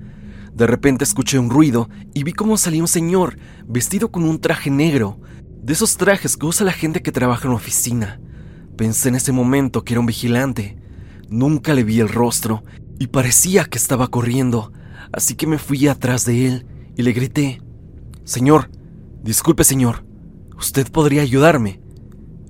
De 0.53 0.65
repente 0.65 1.03
escuché 1.03 1.39
un 1.39 1.49
ruido 1.49 1.89
y 2.13 2.23
vi 2.23 2.31
cómo 2.31 2.55
salía 2.55 2.83
un 2.83 2.87
señor 2.87 3.37
vestido 3.67 4.11
con 4.11 4.23
un 4.23 4.39
traje 4.39 4.69
negro, 4.69 5.19
de 5.61 5.73
esos 5.73 5.97
trajes 5.97 6.37
que 6.37 6.45
usa 6.45 6.65
la 6.65 6.71
gente 6.71 7.01
que 7.01 7.11
trabaja 7.11 7.47
en 7.47 7.49
la 7.49 7.57
oficina. 7.57 8.21
Pensé 8.77 9.09
en 9.09 9.15
ese 9.15 9.31
momento 9.31 9.83
que 9.83 9.93
era 9.93 9.99
un 9.99 10.05
vigilante. 10.05 10.77
Nunca 11.29 11.73
le 11.73 11.83
vi 11.83 11.99
el 11.99 12.09
rostro 12.09 12.63
y 12.99 13.07
parecía 13.07 13.65
que 13.65 13.77
estaba 13.77 14.07
corriendo, 14.07 14.71
así 15.11 15.35
que 15.35 15.47
me 15.47 15.57
fui 15.57 15.87
atrás 15.87 16.25
de 16.25 16.47
él 16.47 16.65
y 16.95 17.01
le 17.01 17.11
grité, 17.11 17.61
Señor, 18.23 18.69
disculpe 19.21 19.63
señor, 19.63 20.05
¿usted 20.57 20.89
podría 20.91 21.21
ayudarme? 21.21 21.81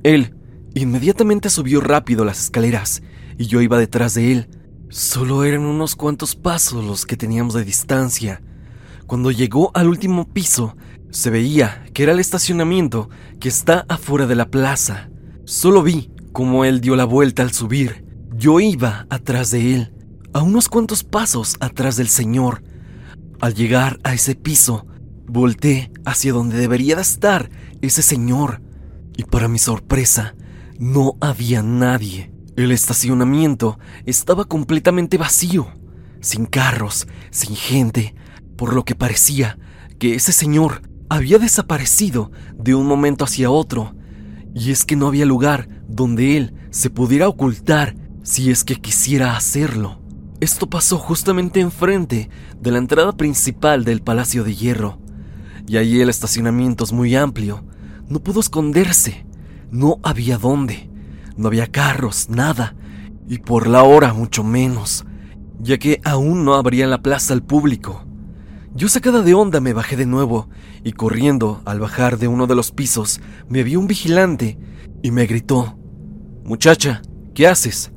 Él 0.04 0.36
inmediatamente 0.76 1.50
subió 1.50 1.82
rápido 1.82 2.26
las 2.26 2.40
escaleras 2.40 3.02
y 3.38 3.48
yo 3.48 3.62
iba 3.62 3.78
detrás 3.78 4.14
de 4.14 4.32
él. 4.32 4.50
Solo 4.90 5.44
eran 5.44 5.66
unos 5.66 5.96
cuantos 5.96 6.36
pasos 6.36 6.86
los 6.86 7.06
que 7.06 7.18
teníamos 7.18 7.56
de 7.56 7.64
distancia. 7.64 8.42
Cuando 9.08 9.32
llegó 9.32 9.72
al 9.74 9.88
último 9.88 10.32
piso, 10.32 10.76
se 11.10 11.30
veía 11.30 11.86
que 11.94 12.04
era 12.04 12.12
el 12.12 12.20
estacionamiento 12.20 13.10
que 13.40 13.50
está 13.50 13.86
afuera 13.90 14.28
de 14.28 14.36
la 14.36 14.50
plaza. 14.50 15.10
Solo 15.46 15.82
vi 15.82 16.12
cómo 16.34 16.66
él 16.66 16.82
dio 16.82 16.96
la 16.96 17.06
vuelta 17.06 17.44
al 17.44 17.54
subir. 17.54 18.04
Yo 18.36 18.60
iba 18.60 19.06
atrás 19.10 19.52
de 19.52 19.76
él, 19.76 19.94
a 20.34 20.42
unos 20.42 20.68
cuantos 20.68 21.04
pasos 21.04 21.56
atrás 21.62 21.96
del 21.96 22.10
señor. 22.10 22.64
Al 23.40 23.54
llegar 23.54 24.00
a 24.04 24.14
ese 24.14 24.36
piso, 24.36 24.88
volteé 25.28 25.92
hacia 26.06 26.34
donde 26.34 26.58
debería 26.58 26.96
de 26.96 27.04
estar 27.04 27.50
ese 27.82 28.02
señor. 28.02 28.62
Y 29.16 29.24
para 29.24 29.48
mi 29.48 29.60
sorpresa, 29.60 30.36
no 30.80 31.14
había 31.22 31.62
nadie. 31.62 32.34
El 32.58 32.72
estacionamiento 32.72 33.80
estaba 34.06 34.46
completamente 34.46 35.18
vacío, 35.18 35.68
sin 36.20 36.46
carros, 36.46 37.08
sin 37.30 37.56
gente, 37.56 38.16
por 38.58 38.74
lo 38.74 38.84
que 38.84 38.96
parecía 38.96 39.58
que 40.00 40.16
ese 40.16 40.32
señor 40.32 40.82
había 41.10 41.38
desaparecido 41.38 42.32
de 42.58 42.74
un 42.74 42.88
momento 42.88 43.24
hacia 43.24 43.52
otro, 43.52 43.96
y 44.56 44.72
es 44.72 44.86
que 44.86 44.96
no 44.96 45.08
había 45.08 45.26
lugar 45.26 45.68
donde 45.94 46.38
él 46.38 46.54
se 46.72 46.90
pudiera 46.90 47.28
ocultar 47.28 47.96
si 48.24 48.50
es 48.50 48.64
que 48.64 48.76
quisiera 48.76 49.38
hacerlo. 49.38 50.00
Esto 50.40 50.68
pasó 50.68 50.98
justamente 50.98 51.60
enfrente 51.60 52.30
de 52.60 52.72
la 52.72 52.80
entrada 52.80 53.12
principal 53.16 53.86
del 53.86 54.02
Palacio 54.02 54.44
de 54.44 54.56
Hierro, 54.56 54.98
y 55.68 55.78
allí 55.78 56.02
el 56.02 56.10
estacionamiento 56.10 56.84
es 56.84 56.92
muy 56.92 57.16
amplio. 57.16 57.64
No 58.10 58.20
pudo 58.20 58.40
esconderse, 58.40 59.26
no 59.72 60.00
había 60.04 60.38
dónde, 60.38 60.90
no 61.38 61.48
había 61.48 61.68
carros, 61.68 62.28
nada, 62.28 62.76
y 63.30 63.38
por 63.38 63.68
la 63.68 63.84
hora 63.84 64.14
mucho 64.14 64.44
menos, 64.44 65.06
ya 65.62 65.78
que 65.78 66.02
aún 66.04 66.44
no 66.44 66.56
abrían 66.56 66.90
la 66.90 67.04
plaza 67.04 67.34
al 67.34 67.44
público. 67.44 68.04
Yo 68.76 68.90
sacada 68.90 69.22
de 69.22 69.36
onda 69.36 69.60
me 69.60 69.74
bajé 69.74 69.96
de 69.96 70.08
nuevo 70.08 70.50
y 70.84 70.94
corriendo 70.94 71.62
al 71.66 71.80
bajar 71.80 72.18
de 72.18 72.28
uno 72.28 72.48
de 72.48 72.56
los 72.56 72.72
pisos 72.72 73.22
me 73.48 73.64
vio 73.64 73.80
un 73.80 73.86
vigilante 73.86 74.58
y 75.04 75.12
me 75.12 75.28
gritó, 75.28 75.78
Muchacha, 76.46 77.02
¿qué 77.34 77.48
haces? 77.48 77.92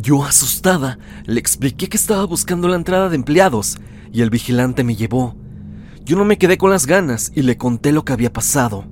Yo 0.00 0.24
asustada 0.24 0.98
le 1.24 1.40
expliqué 1.40 1.88
que 1.88 1.96
estaba 1.96 2.24
buscando 2.24 2.68
la 2.68 2.76
entrada 2.76 3.08
de 3.08 3.16
empleados 3.16 3.78
y 4.12 4.22
el 4.22 4.30
vigilante 4.30 4.84
me 4.84 4.94
llevó. 4.94 5.36
Yo 6.04 6.16
no 6.16 6.24
me 6.24 6.38
quedé 6.38 6.58
con 6.58 6.70
las 6.70 6.86
ganas 6.86 7.32
y 7.34 7.42
le 7.42 7.56
conté 7.56 7.92
lo 7.92 8.04
que 8.04 8.12
había 8.12 8.32
pasado 8.32 8.84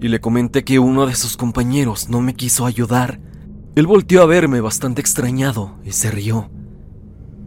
y 0.00 0.08
le 0.08 0.20
comenté 0.20 0.64
que 0.64 0.78
uno 0.78 1.06
de 1.06 1.14
sus 1.14 1.36
compañeros 1.36 2.08
no 2.08 2.20
me 2.20 2.34
quiso 2.34 2.66
ayudar. 2.66 3.20
Él 3.76 3.86
volteó 3.86 4.22
a 4.22 4.26
verme 4.26 4.60
bastante 4.60 5.00
extrañado 5.00 5.76
y 5.84 5.92
se 5.92 6.10
rió 6.10 6.50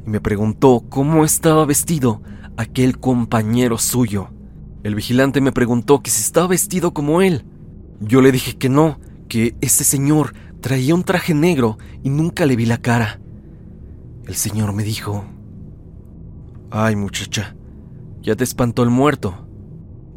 y 0.06 0.10
me 0.10 0.20
preguntó 0.20 0.84
cómo 0.90 1.26
estaba 1.26 1.66
vestido 1.66 2.22
aquel 2.58 3.00
compañero 3.00 3.78
suyo. 3.78 4.30
El 4.84 4.96
vigilante 4.96 5.42
me 5.42 5.52
preguntó 5.52 6.02
que 6.02 6.10
si 6.10 6.22
estaba 6.22 6.48
vestido 6.48 6.94
como 6.94 7.22
él. 7.22 7.46
Yo 8.00 8.22
le 8.22 8.32
dije 8.32 8.58
que 8.58 8.70
no, 8.70 9.00
que 9.28 9.56
ese 9.62 9.84
señor 9.84 10.34
traía 10.62 10.96
un 10.96 11.04
traje 11.04 11.34
negro 11.34 11.78
y 12.04 12.10
nunca 12.10 12.46
le 12.46 12.56
vi 12.56 12.66
la 12.66 12.78
cara. 12.78 13.20
El 14.26 14.36
señor 14.36 14.72
me 14.74 14.84
dijo, 14.84 15.26
Ay 16.70 16.96
muchacha, 16.96 17.56
ya 18.22 18.36
te 18.36 18.44
espantó 18.44 18.84
el 18.84 18.90
muerto. 18.90 19.48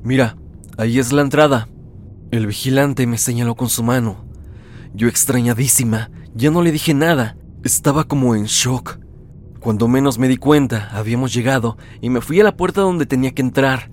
Mira, 0.03 0.37
ahí 0.77 0.99
es 0.99 1.13
la 1.13 1.23
entrada. 1.23 1.69
El 2.31 2.47
vigilante 2.47 3.07
me 3.07 3.19
señaló 3.19 3.57
con 3.57 3.69
su 3.69 3.83
mano. 3.83 4.25
Yo 4.95 5.09
extrañadísima, 5.09 6.11
ya 6.35 6.51
no 6.51 6.63
le 6.63 6.71
dije 6.71 6.95
nada, 6.95 7.37
estaba 7.65 8.05
como 8.05 8.37
en 8.37 8.45
shock. 8.45 8.99
Cuando 9.59 9.89
menos 9.89 10.19
me 10.19 10.29
di 10.29 10.37
cuenta, 10.37 10.91
habíamos 10.93 11.33
llegado 11.33 11.79
y 12.03 12.11
me 12.11 12.21
fui 12.21 12.39
a 12.41 12.45
la 12.45 12.57
puerta 12.57 12.83
donde 12.83 13.07
tenía 13.07 13.33
que 13.33 13.43
entrar. 13.43 13.89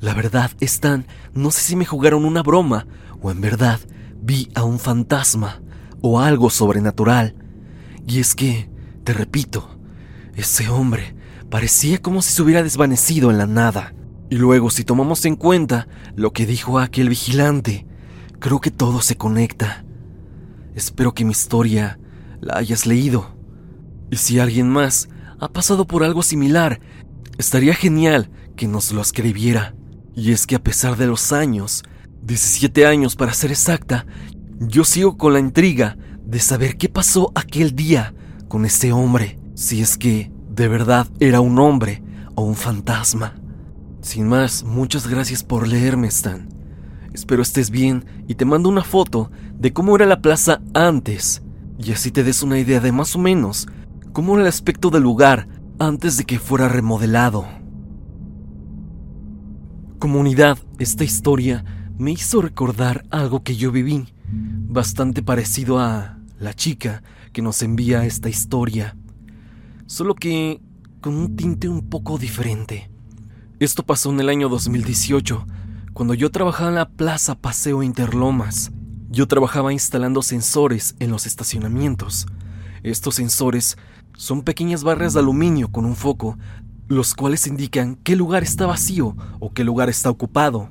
La 0.00 0.14
verdad, 0.14 0.50
Stan, 0.60 1.06
no 1.34 1.50
sé 1.50 1.60
si 1.60 1.76
me 1.76 1.84
jugaron 1.84 2.24
una 2.24 2.42
broma 2.42 2.86
o 3.20 3.30
en 3.30 3.40
verdad 3.40 3.78
vi 4.20 4.48
a 4.54 4.64
un 4.64 4.78
fantasma 4.78 5.60
o 6.06 6.20
algo 6.20 6.50
sobrenatural. 6.50 7.34
Y 8.06 8.20
es 8.20 8.34
que, 8.34 8.68
te 9.04 9.14
repito, 9.14 9.70
ese 10.36 10.68
hombre 10.68 11.16
parecía 11.48 12.02
como 12.02 12.20
si 12.20 12.30
se 12.30 12.42
hubiera 12.42 12.62
desvanecido 12.62 13.30
en 13.30 13.38
la 13.38 13.46
nada. 13.46 13.94
Y 14.28 14.36
luego, 14.36 14.68
si 14.68 14.84
tomamos 14.84 15.24
en 15.24 15.34
cuenta 15.34 15.88
lo 16.14 16.34
que 16.34 16.44
dijo 16.44 16.78
aquel 16.78 17.08
vigilante, 17.08 17.86
creo 18.38 18.60
que 18.60 18.70
todo 18.70 19.00
se 19.00 19.16
conecta. 19.16 19.86
Espero 20.74 21.14
que 21.14 21.24
mi 21.24 21.30
historia 21.30 21.98
la 22.42 22.58
hayas 22.58 22.84
leído. 22.84 23.34
Y 24.10 24.18
si 24.18 24.38
alguien 24.38 24.68
más 24.68 25.08
ha 25.40 25.48
pasado 25.48 25.86
por 25.86 26.04
algo 26.04 26.22
similar, 26.22 26.80
estaría 27.38 27.72
genial 27.72 28.28
que 28.56 28.68
nos 28.68 28.92
lo 28.92 29.00
escribiera. 29.00 29.74
Y 30.14 30.32
es 30.32 30.46
que 30.46 30.56
a 30.56 30.62
pesar 30.62 30.98
de 30.98 31.06
los 31.06 31.32
años, 31.32 31.82
17 32.24 32.84
años 32.84 33.16
para 33.16 33.32
ser 33.32 33.52
exacta, 33.52 34.04
yo 34.60 34.84
sigo 34.84 35.16
con 35.16 35.32
la 35.32 35.40
intriga 35.40 35.96
de 36.24 36.38
saber 36.40 36.76
qué 36.76 36.88
pasó 36.88 37.32
aquel 37.34 37.74
día 37.74 38.14
con 38.48 38.64
ese 38.64 38.92
hombre, 38.92 39.38
si 39.54 39.80
es 39.80 39.98
que 39.98 40.30
de 40.50 40.68
verdad 40.68 41.06
era 41.20 41.40
un 41.40 41.58
hombre 41.58 42.02
o 42.34 42.42
un 42.42 42.54
fantasma. 42.54 43.34
Sin 44.00 44.28
más, 44.28 44.64
muchas 44.64 45.06
gracias 45.06 45.42
por 45.42 45.66
leerme, 45.66 46.08
Stan. 46.08 46.48
Espero 47.12 47.42
estés 47.42 47.70
bien 47.70 48.04
y 48.26 48.34
te 48.34 48.44
mando 48.44 48.68
una 48.68 48.82
foto 48.82 49.30
de 49.58 49.72
cómo 49.72 49.96
era 49.96 50.06
la 50.06 50.20
plaza 50.20 50.60
antes, 50.74 51.42
y 51.78 51.92
así 51.92 52.10
te 52.10 52.24
des 52.24 52.42
una 52.42 52.58
idea 52.58 52.80
de 52.80 52.92
más 52.92 53.16
o 53.16 53.18
menos 53.18 53.66
cómo 54.12 54.34
era 54.34 54.42
el 54.42 54.48
aspecto 54.48 54.90
del 54.90 55.02
lugar 55.02 55.48
antes 55.78 56.16
de 56.16 56.24
que 56.24 56.38
fuera 56.38 56.68
remodelado. 56.68 57.46
Comunidad, 59.98 60.58
esta 60.78 61.02
historia 61.02 61.64
me 61.98 62.12
hizo 62.12 62.42
recordar 62.42 63.04
algo 63.10 63.42
que 63.42 63.56
yo 63.56 63.72
viví, 63.72 64.06
bastante 64.68 65.22
parecido 65.22 65.78
a 65.78 66.18
la 66.38 66.54
chica 66.54 67.02
que 67.32 67.42
nos 67.42 67.62
envía 67.62 68.04
esta 68.04 68.28
historia, 68.28 68.96
solo 69.86 70.14
que 70.14 70.60
con 71.00 71.14
un 71.16 71.36
tinte 71.36 71.68
un 71.68 71.88
poco 71.88 72.18
diferente. 72.18 72.90
Esto 73.60 73.84
pasó 73.84 74.10
en 74.10 74.20
el 74.20 74.28
año 74.28 74.48
2018, 74.48 75.46
cuando 75.92 76.14
yo 76.14 76.30
trabajaba 76.30 76.70
en 76.70 76.74
la 76.74 76.88
Plaza 76.88 77.34
Paseo 77.36 77.82
Interlomas. 77.82 78.72
Yo 79.10 79.28
trabajaba 79.28 79.72
instalando 79.72 80.22
sensores 80.22 80.96
en 80.98 81.10
los 81.10 81.24
estacionamientos. 81.26 82.26
Estos 82.82 83.14
sensores 83.14 83.78
son 84.16 84.42
pequeñas 84.42 84.82
barras 84.82 85.14
de 85.14 85.20
aluminio 85.20 85.68
con 85.70 85.84
un 85.84 85.94
foco, 85.94 86.36
los 86.88 87.14
cuales 87.14 87.46
indican 87.46 87.96
qué 87.96 88.16
lugar 88.16 88.42
está 88.42 88.66
vacío 88.66 89.16
o 89.38 89.52
qué 89.52 89.62
lugar 89.62 89.88
está 89.88 90.10
ocupado. 90.10 90.70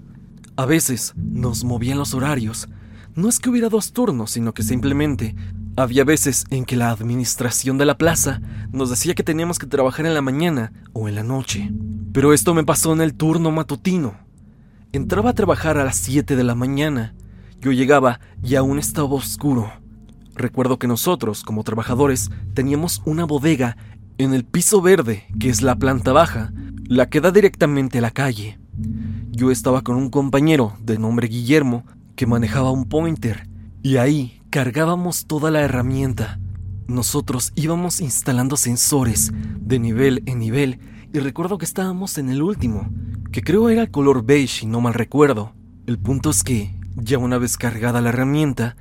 A 0.56 0.66
veces 0.66 1.14
nos 1.16 1.64
movían 1.64 1.98
los 1.98 2.14
horarios. 2.14 2.68
No 3.16 3.30
es 3.30 3.38
que 3.38 3.52
hubiera 3.52 3.70
dos 3.70 3.94
turnos, 3.94 4.32
sino 4.32 4.54
que 4.54 4.64
simplemente 4.64 5.36
había 5.76 6.04
veces 6.04 6.46
en 6.50 6.66
que 6.66 6.76
la 6.76 6.90
administración 6.90 7.78
de 7.78 7.86
la 7.86 7.98
plaza 7.98 8.42
nos 8.72 8.90
decía 8.90 9.14
que 9.14 9.22
teníamos 9.22 9.60
que 9.60 9.68
trabajar 9.68 10.08
en 10.08 10.16
la 10.16 10.22
mañana 10.22 10.74
o 10.94 11.08
en 11.08 11.16
la 11.16 11.24
noche. 11.24 11.72
Pero 12.12 12.34
esto 12.34 12.56
me 12.56 12.64
pasó 12.64 12.92
en 12.92 13.02
el 13.02 13.14
turno 13.14 13.52
matutino. 13.52 14.16
Entraba 14.94 15.30
a 15.30 15.34
trabajar 15.34 15.78
a 15.78 15.84
las 15.84 15.98
7 15.98 16.36
de 16.36 16.44
la 16.44 16.56
mañana. 16.56 17.14
Yo 17.62 17.72
llegaba 17.72 18.20
y 18.44 18.56
aún 18.56 18.80
estaba 18.80 19.10
oscuro. 19.10 19.72
Recuerdo 20.34 20.80
que 20.80 20.88
nosotros, 20.88 21.44
como 21.44 21.64
trabajadores, 21.64 22.32
teníamos 22.56 23.04
una 23.06 23.26
bodega 23.26 23.78
en 24.18 24.34
el 24.34 24.44
piso 24.44 24.82
verde, 24.82 25.26
que 25.40 25.50
es 25.50 25.62
la 25.62 25.76
planta 25.76 26.14
baja, 26.14 26.52
la 26.88 27.10
que 27.10 27.22
da 27.22 27.30
directamente 27.30 28.00
a 28.00 28.02
la 28.02 28.12
calle. 28.12 28.60
Yo 29.30 29.52
estaba 29.52 29.84
con 29.84 29.98
un 29.98 30.10
compañero 30.10 30.74
de 30.82 30.98
nombre 30.98 31.28
Guillermo 31.28 31.86
que 32.16 32.28
manejaba 32.28 32.72
un 32.72 32.86
pointer 32.86 33.48
y 33.82 33.98
ahí 33.98 34.42
cargábamos 34.50 35.26
toda 35.26 35.52
la 35.52 35.62
herramienta. 35.62 36.40
Nosotros 36.88 37.52
íbamos 37.56 38.02
instalando 38.02 38.58
sensores 38.58 39.32
de 39.60 39.80
nivel 39.80 40.24
en 40.26 40.40
nivel 40.40 40.80
y 41.12 41.20
recuerdo 41.20 41.58
que 41.58 41.66
estábamos 41.66 42.18
en 42.18 42.30
el 42.30 42.42
último, 42.42 42.90
que 43.32 43.42
creo 43.42 43.70
era 43.70 43.88
color 43.88 44.26
beige 44.26 44.66
y 44.66 44.68
no 44.68 44.82
mal 44.82 44.94
recuerdo. 44.94 45.54
El 45.86 46.00
punto 46.00 46.30
es 46.30 46.44
que, 46.44 46.76
ya 46.96 47.18
una 47.18 47.38
vez 47.38 47.58
cargada 47.58 48.02
la 48.02 48.10
herramienta, 48.10 48.76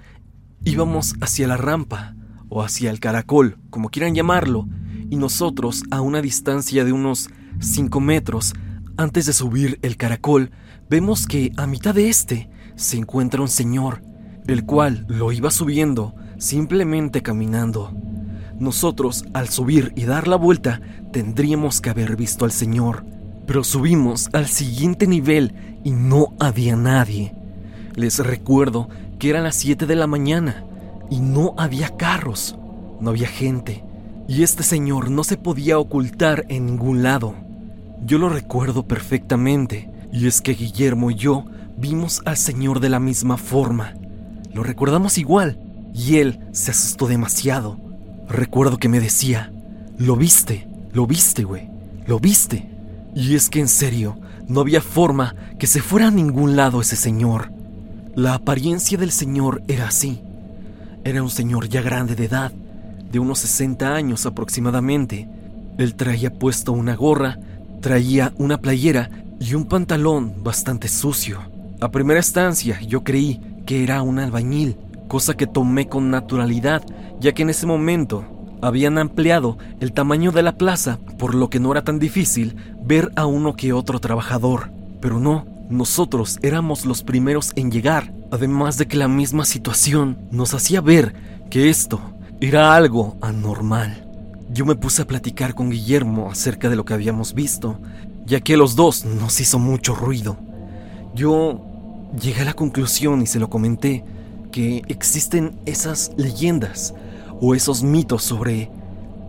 íbamos 0.65 1.15
hacia 1.21 1.49
la 1.49 1.57
rampa 1.57 2.15
o 2.49 2.62
hacia 2.62 2.91
el 2.91 3.01
caracol, 3.01 3.59
como 3.71 3.89
quieran 3.89 4.15
llamarlo, 4.15 4.69
y 5.11 5.17
nosotros 5.17 5.83
a 5.91 6.01
una 6.01 6.23
distancia 6.23 6.85
de 6.85 6.93
unos 6.93 7.29
5 7.61 8.01
metros 8.01 8.55
antes 8.97 9.27
de 9.27 9.33
subir 9.33 9.79
el 9.83 9.97
caracol, 9.97 10.51
vemos 10.89 11.27
que 11.27 11.53
a 11.57 11.67
mitad 11.67 11.95
de 11.95 12.09
este 12.09 12.51
se 12.83 12.99
encuentra 12.99 13.41
un 13.41 13.49
señor 13.49 14.03
el 14.47 14.65
cual 14.65 15.05
lo 15.09 15.33
iba 15.33 15.51
subiendo 15.51 16.15
simplemente 16.39 17.23
caminando. 17.23 17.93
Nosotros, 18.59 19.25
al 19.33 19.49
subir 19.49 19.93
y 19.95 20.05
dar 20.05 20.27
la 20.27 20.37
vuelta, 20.37 20.81
tendríamos 21.12 21.81
que 21.81 21.91
haber 21.91 22.16
visto 22.16 22.45
al 22.45 22.53
Señor, 22.53 23.05
pero 23.47 23.64
subimos 23.64 24.29
al 24.33 24.47
siguiente 24.47 25.07
nivel 25.07 25.55
y 25.85 25.92
no 25.92 26.35
había 26.40 26.77
nadie. 26.77 27.35
Les 27.95 28.18
recuerdo 28.18 28.88
que 29.18 29.31
eran 29.31 29.45
las 29.45 29.57
7 29.57 29.87
de 29.87 29.97
la 29.97 30.07
mañana 30.07 30.64
y 31.11 31.21
no 31.21 31.55
había 31.57 31.97
carros, 31.97 32.57
no 33.01 33.11
había 33.11 33.29
gente, 33.29 33.85
y 34.27 34.42
este 34.42 34.62
señor 34.62 35.11
no 35.11 35.25
se 35.25 35.37
podía 35.37 35.79
ocultar 35.79 36.45
en 36.49 36.66
ningún 36.66 37.03
lado. 37.03 37.35
Yo 38.05 38.18
lo 38.18 38.29
recuerdo 38.29 38.85
perfectamente, 38.85 39.90
y 40.12 40.27
es 40.27 40.40
que 40.40 40.55
Guillermo 40.55 41.11
y 41.11 41.14
yo 41.14 41.45
vimos 41.83 42.23
al 42.25 42.37
señor 42.37 42.79
de 42.79 42.88
la 42.88 43.01
misma 43.01 43.37
forma. 43.37 43.95
Lo 44.55 44.62
recordamos 44.62 45.18
igual 45.18 45.59
y 45.92 46.18
él 46.18 46.38
se 46.53 46.71
asustó 46.71 47.09
demasiado. 47.09 47.77
Recuerdo 48.29 48.79
que 48.79 48.88
me 48.88 49.01
decía, 49.01 49.53
lo 49.99 50.14
viste, 50.14 50.68
lo 50.92 51.09
viste, 51.09 51.42
güey, 51.42 51.68
lo 52.07 52.21
viste. 52.21 52.71
Y 53.16 53.35
es 53.35 53.51
que 53.51 53.59
en 53.59 53.66
serio, 53.66 54.16
no 54.47 54.61
había 54.61 54.81
forma 54.81 55.35
que 55.59 55.66
se 55.66 55.83
fuera 55.83 56.07
a 56.07 56.11
ningún 56.12 56.55
lado 56.55 56.81
ese 56.81 56.95
señor. 56.95 57.51
La 58.14 58.35
apariencia 58.35 58.97
del 58.97 59.11
señor 59.11 59.62
era 59.66 59.88
así. 59.88 60.23
Era 61.03 61.21
un 61.21 61.31
señor 61.31 61.68
ya 61.68 61.83
grande 61.83 62.14
de 62.14 62.27
edad, 62.27 62.53
de 63.11 63.18
unos 63.18 63.40
60 63.40 63.92
años 63.92 64.25
aproximadamente. 64.25 65.29
Él 65.79 65.97
traía 65.97 66.33
puesto 66.33 66.71
una 66.71 66.95
gorra, 66.95 67.40
traía 67.81 68.33
una 68.38 68.59
playera 68.61 69.11
y 69.40 69.55
un 69.55 69.64
pantalón 69.64 70.45
bastante 70.45 70.87
sucio. 70.87 71.52
A 71.83 71.90
primera 71.90 72.21
instancia 72.21 72.81
yo 72.83 73.03
creí 73.03 73.40
que 73.66 73.83
era 73.83 74.03
un 74.03 74.21
albañil, 74.21 74.77
cosa 75.09 75.35
que 75.35 75.49
tomé 75.49 75.88
con 75.88 76.12
naturalidad, 76.12 76.81
ya 77.18 77.33
que 77.33 77.42
en 77.42 77.51
ese 77.51 77.66
momento 77.66 78.25
habían 78.62 78.99
ampliado 78.99 79.59
el 79.81 79.92
tamaño 79.92 80.31
de 80.31 80.45
la 80.45 80.57
plaza, 80.57 81.01
por 81.18 81.35
lo 81.35 81.51
que 81.51 81.59
no 81.59 81.73
era 81.73 81.83
tan 81.83 81.99
difícil 81.99 82.55
ver 82.85 83.11
a 83.16 83.27
uno 83.27 83.57
que 83.57 83.73
otro 83.73 83.99
trabajador. 83.99 84.71
Pero 85.01 85.18
no, 85.18 85.45
nosotros 85.71 86.38
éramos 86.42 86.87
los 86.87 87.03
primeros 87.03 87.51
en 87.57 87.73
llegar, 87.73 88.12
además 88.31 88.79
de 88.79 88.87
que 88.87 88.97
la 88.97 89.09
misma 89.09 89.45
situación 89.45 90.18
nos 90.31 90.55
hacía 90.55 90.81
ver 90.81 91.16
que 91.51 91.68
esto 91.68 92.01
era 92.40 92.77
algo 92.77 93.16
anormal. 93.21 94.09
Yo 94.53 94.64
me 94.66 94.77
puse 94.77 95.03
a 95.03 95.07
platicar 95.09 95.57
con 95.57 95.71
Guillermo 95.71 96.31
acerca 96.31 96.68
de 96.68 96.77
lo 96.77 96.85
que 96.85 96.95
habíamos 96.95 97.35
visto, 97.35 97.81
ya 98.25 98.38
que 98.38 98.57
los 98.57 98.77
dos 98.77 99.05
nos 99.05 99.40
hizo 99.40 99.59
mucho 99.59 99.97
ruido. 99.97 100.37
Yo 101.14 101.71
llegué 102.20 102.42
a 102.42 102.46
la 102.46 102.55
conclusión 102.55 103.22
y 103.22 103.27
se 103.27 103.38
lo 103.38 103.48
comenté 103.48 104.05
que 104.51 104.83
existen 104.88 105.57
esas 105.64 106.12
leyendas 106.16 106.94
o 107.40 107.55
esos 107.55 107.83
mitos 107.83 108.22
sobre 108.22 108.70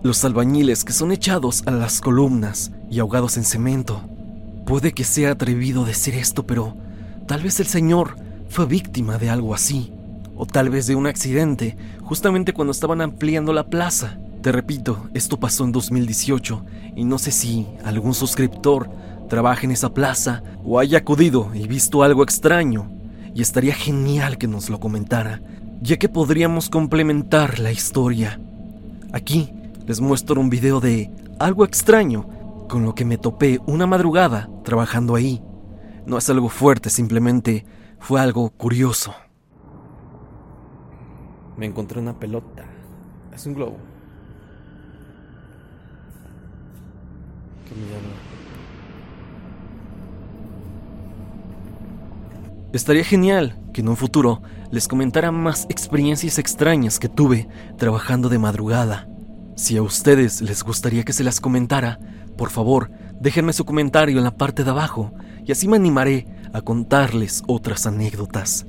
los 0.04 0.24
albañiles 0.26 0.84
que 0.84 0.92
son 0.92 1.12
echados 1.12 1.64
a 1.66 1.72
las 1.72 2.02
columnas 2.02 2.72
y 2.90 3.00
ahogados 3.00 3.38
en 3.38 3.46
cemento. 3.46 4.02
Puede 4.66 4.92
que 4.92 5.06
sea 5.06 5.32
atrevido 5.32 5.86
decir 5.86 6.16
esto, 6.16 6.46
pero 6.46 6.76
tal 7.26 7.42
vez 7.42 7.60
el 7.60 7.68
señor 7.68 8.18
fue 8.50 8.66
víctima 8.66 9.18
de 9.18 9.30
algo 9.30 9.56
así, 9.56 9.94
o 10.36 10.46
tal 10.46 10.70
vez 10.70 10.88
de 10.88 10.96
un 10.96 11.08
accidente 11.08 11.78
justamente 12.02 12.54
cuando 12.54 12.72
estaban 12.72 13.02
ampliando 13.02 13.54
la 13.54 13.68
plaza. 13.68 14.18
Te 14.42 14.52
repito, 14.52 15.08
esto 15.14 15.40
pasó 15.40 15.64
en 15.64 15.72
2018 15.72 16.66
y 16.98 17.06
no 17.06 17.18
sé 17.18 17.32
si 17.32 17.66
algún 17.86 18.14
suscriptor 18.14 18.90
trabaje 19.34 19.66
en 19.66 19.72
esa 19.72 19.92
plaza 19.96 20.44
o 20.64 20.78
haya 20.78 21.00
acudido 21.00 21.50
y 21.56 21.68
visto 21.68 22.04
algo 22.04 22.22
extraño, 22.22 22.92
y 23.34 23.42
estaría 23.42 23.74
genial 23.74 24.38
que 24.38 24.48
nos 24.48 24.70
lo 24.70 24.80
comentara, 24.80 25.42
ya 25.82 25.98
que 25.98 26.08
podríamos 26.08 26.70
complementar 26.70 27.58
la 27.58 27.72
historia. 27.72 28.40
Aquí 29.12 29.52
les 29.88 30.02
muestro 30.02 30.40
un 30.40 30.52
video 30.52 30.80
de 30.80 31.10
algo 31.40 31.66
extraño 31.66 32.28
con 32.70 32.84
lo 32.84 32.94
que 32.94 33.06
me 33.06 33.18
topé 33.18 33.60
una 33.66 33.88
madrugada 33.88 34.52
trabajando 34.64 35.16
ahí. 35.16 35.42
No 36.06 36.20
es 36.20 36.30
algo 36.30 36.50
fuerte, 36.50 36.92
simplemente 36.92 37.66
fue 37.98 38.22
algo 38.22 38.52
curioso. 38.52 39.16
Me 41.58 41.66
encontré 41.66 42.00
una 42.00 42.20
pelota. 42.20 42.66
Es 43.34 43.48
un 43.48 43.56
globo. 43.56 43.78
Que 47.68 47.74
me 47.74 47.88
llama. 47.88 48.33
Estaría 52.74 53.04
genial 53.04 53.56
que 53.72 53.82
en 53.82 53.90
un 53.90 53.96
futuro 53.96 54.42
les 54.72 54.88
comentara 54.88 55.32
más 55.32 55.68
experiencias 55.70 56.40
extrañas 56.40 56.98
que 56.98 57.08
tuve 57.08 57.48
trabajando 57.78 58.30
de 58.30 58.40
madrugada. 58.40 59.08
Si 59.56 59.78
a 59.78 59.84
ustedes 59.84 60.42
les 60.42 60.64
gustaría 60.64 61.04
que 61.06 61.14
se 61.14 61.24
las 61.24 61.40
comentara, 61.40 62.00
por 62.36 62.50
favor, 62.50 62.90
déjenme 63.22 63.54
su 63.54 63.64
comentario 63.64 64.18
en 64.18 64.24
la 64.24 64.36
parte 64.36 64.64
de 64.64 64.72
abajo 64.72 65.14
y 65.46 65.52
así 65.52 65.68
me 65.68 65.76
animaré 65.76 66.26
a 66.52 66.62
contarles 66.62 67.44
otras 67.48 67.86
anécdotas. 67.86 68.66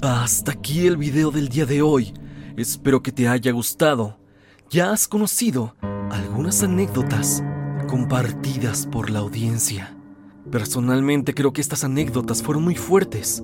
Hasta 0.00 0.52
aquí 0.52 0.86
el 0.86 0.96
video 0.96 1.32
del 1.32 1.48
día 1.48 1.66
de 1.66 1.82
hoy. 1.82 2.14
Espero 2.56 3.02
que 3.02 3.10
te 3.10 3.26
haya 3.26 3.50
gustado. 3.50 4.20
Ya 4.70 4.92
has 4.92 5.08
conocido 5.08 5.74
algunas 6.12 6.62
anécdotas 6.62 7.42
compartidas 7.88 8.86
por 8.86 9.10
la 9.10 9.18
audiencia. 9.18 9.97
Personalmente 10.50 11.34
creo 11.34 11.52
que 11.52 11.60
estas 11.60 11.84
anécdotas 11.84 12.42
fueron 12.42 12.64
muy 12.64 12.74
fuertes. 12.74 13.42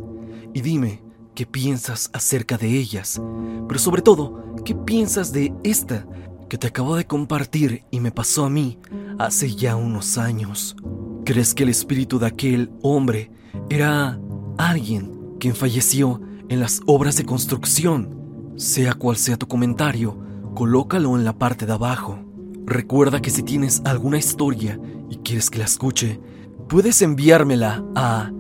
Y 0.53 0.61
dime, 0.61 1.03
qué 1.35 1.47
piensas 1.47 2.11
acerca 2.13 2.57
de 2.57 2.69
ellas, 2.79 3.21
pero 3.69 3.81
sobre 3.81 4.03
todo, 4.03 4.45
qué 4.65 4.75
piensas 4.75 5.33
de 5.33 5.53
esta 5.65 6.07
que 6.49 6.59
te 6.59 6.69
acabo 6.69 6.97
de 6.97 7.07
compartir 7.07 7.85
y 7.91 8.01
me 8.01 8.13
pasó 8.13 8.45
a 8.45 8.51
mí 8.51 8.79
hace 9.19 9.55
ya 9.55 9.77
unos 9.77 10.19
años. 10.19 10.77
¿Crees 11.25 11.55
que 11.55 11.65
el 11.65 11.71
espíritu 11.71 12.19
de 12.19 12.27
aquel 12.27 12.71
hombre 12.83 13.31
era 13.69 14.21
alguien 14.59 15.35
quien 15.41 15.55
falleció 15.55 16.21
en 16.49 16.61
las 16.61 16.81
obras 16.87 17.17
de 17.17 17.25
construcción? 17.25 18.55
Sea 18.57 18.95
cual 18.95 19.17
sea 19.17 19.37
tu 19.37 19.49
comentario, 19.49 20.17
colócalo 20.55 21.17
en 21.17 21.25
la 21.25 21.37
parte 21.37 21.67
de 21.67 21.73
abajo. 21.73 22.19
Recuerda 22.67 23.21
que 23.21 23.31
si 23.31 23.43
tienes 23.43 23.83
alguna 23.85 24.19
historia 24.19 24.79
y 25.11 25.17
quieres 25.17 25.51
que 25.51 25.59
la 25.59 25.65
escuche, 25.65 26.21
puedes 26.69 27.01
enviármela 27.03 27.85
a 27.95 28.31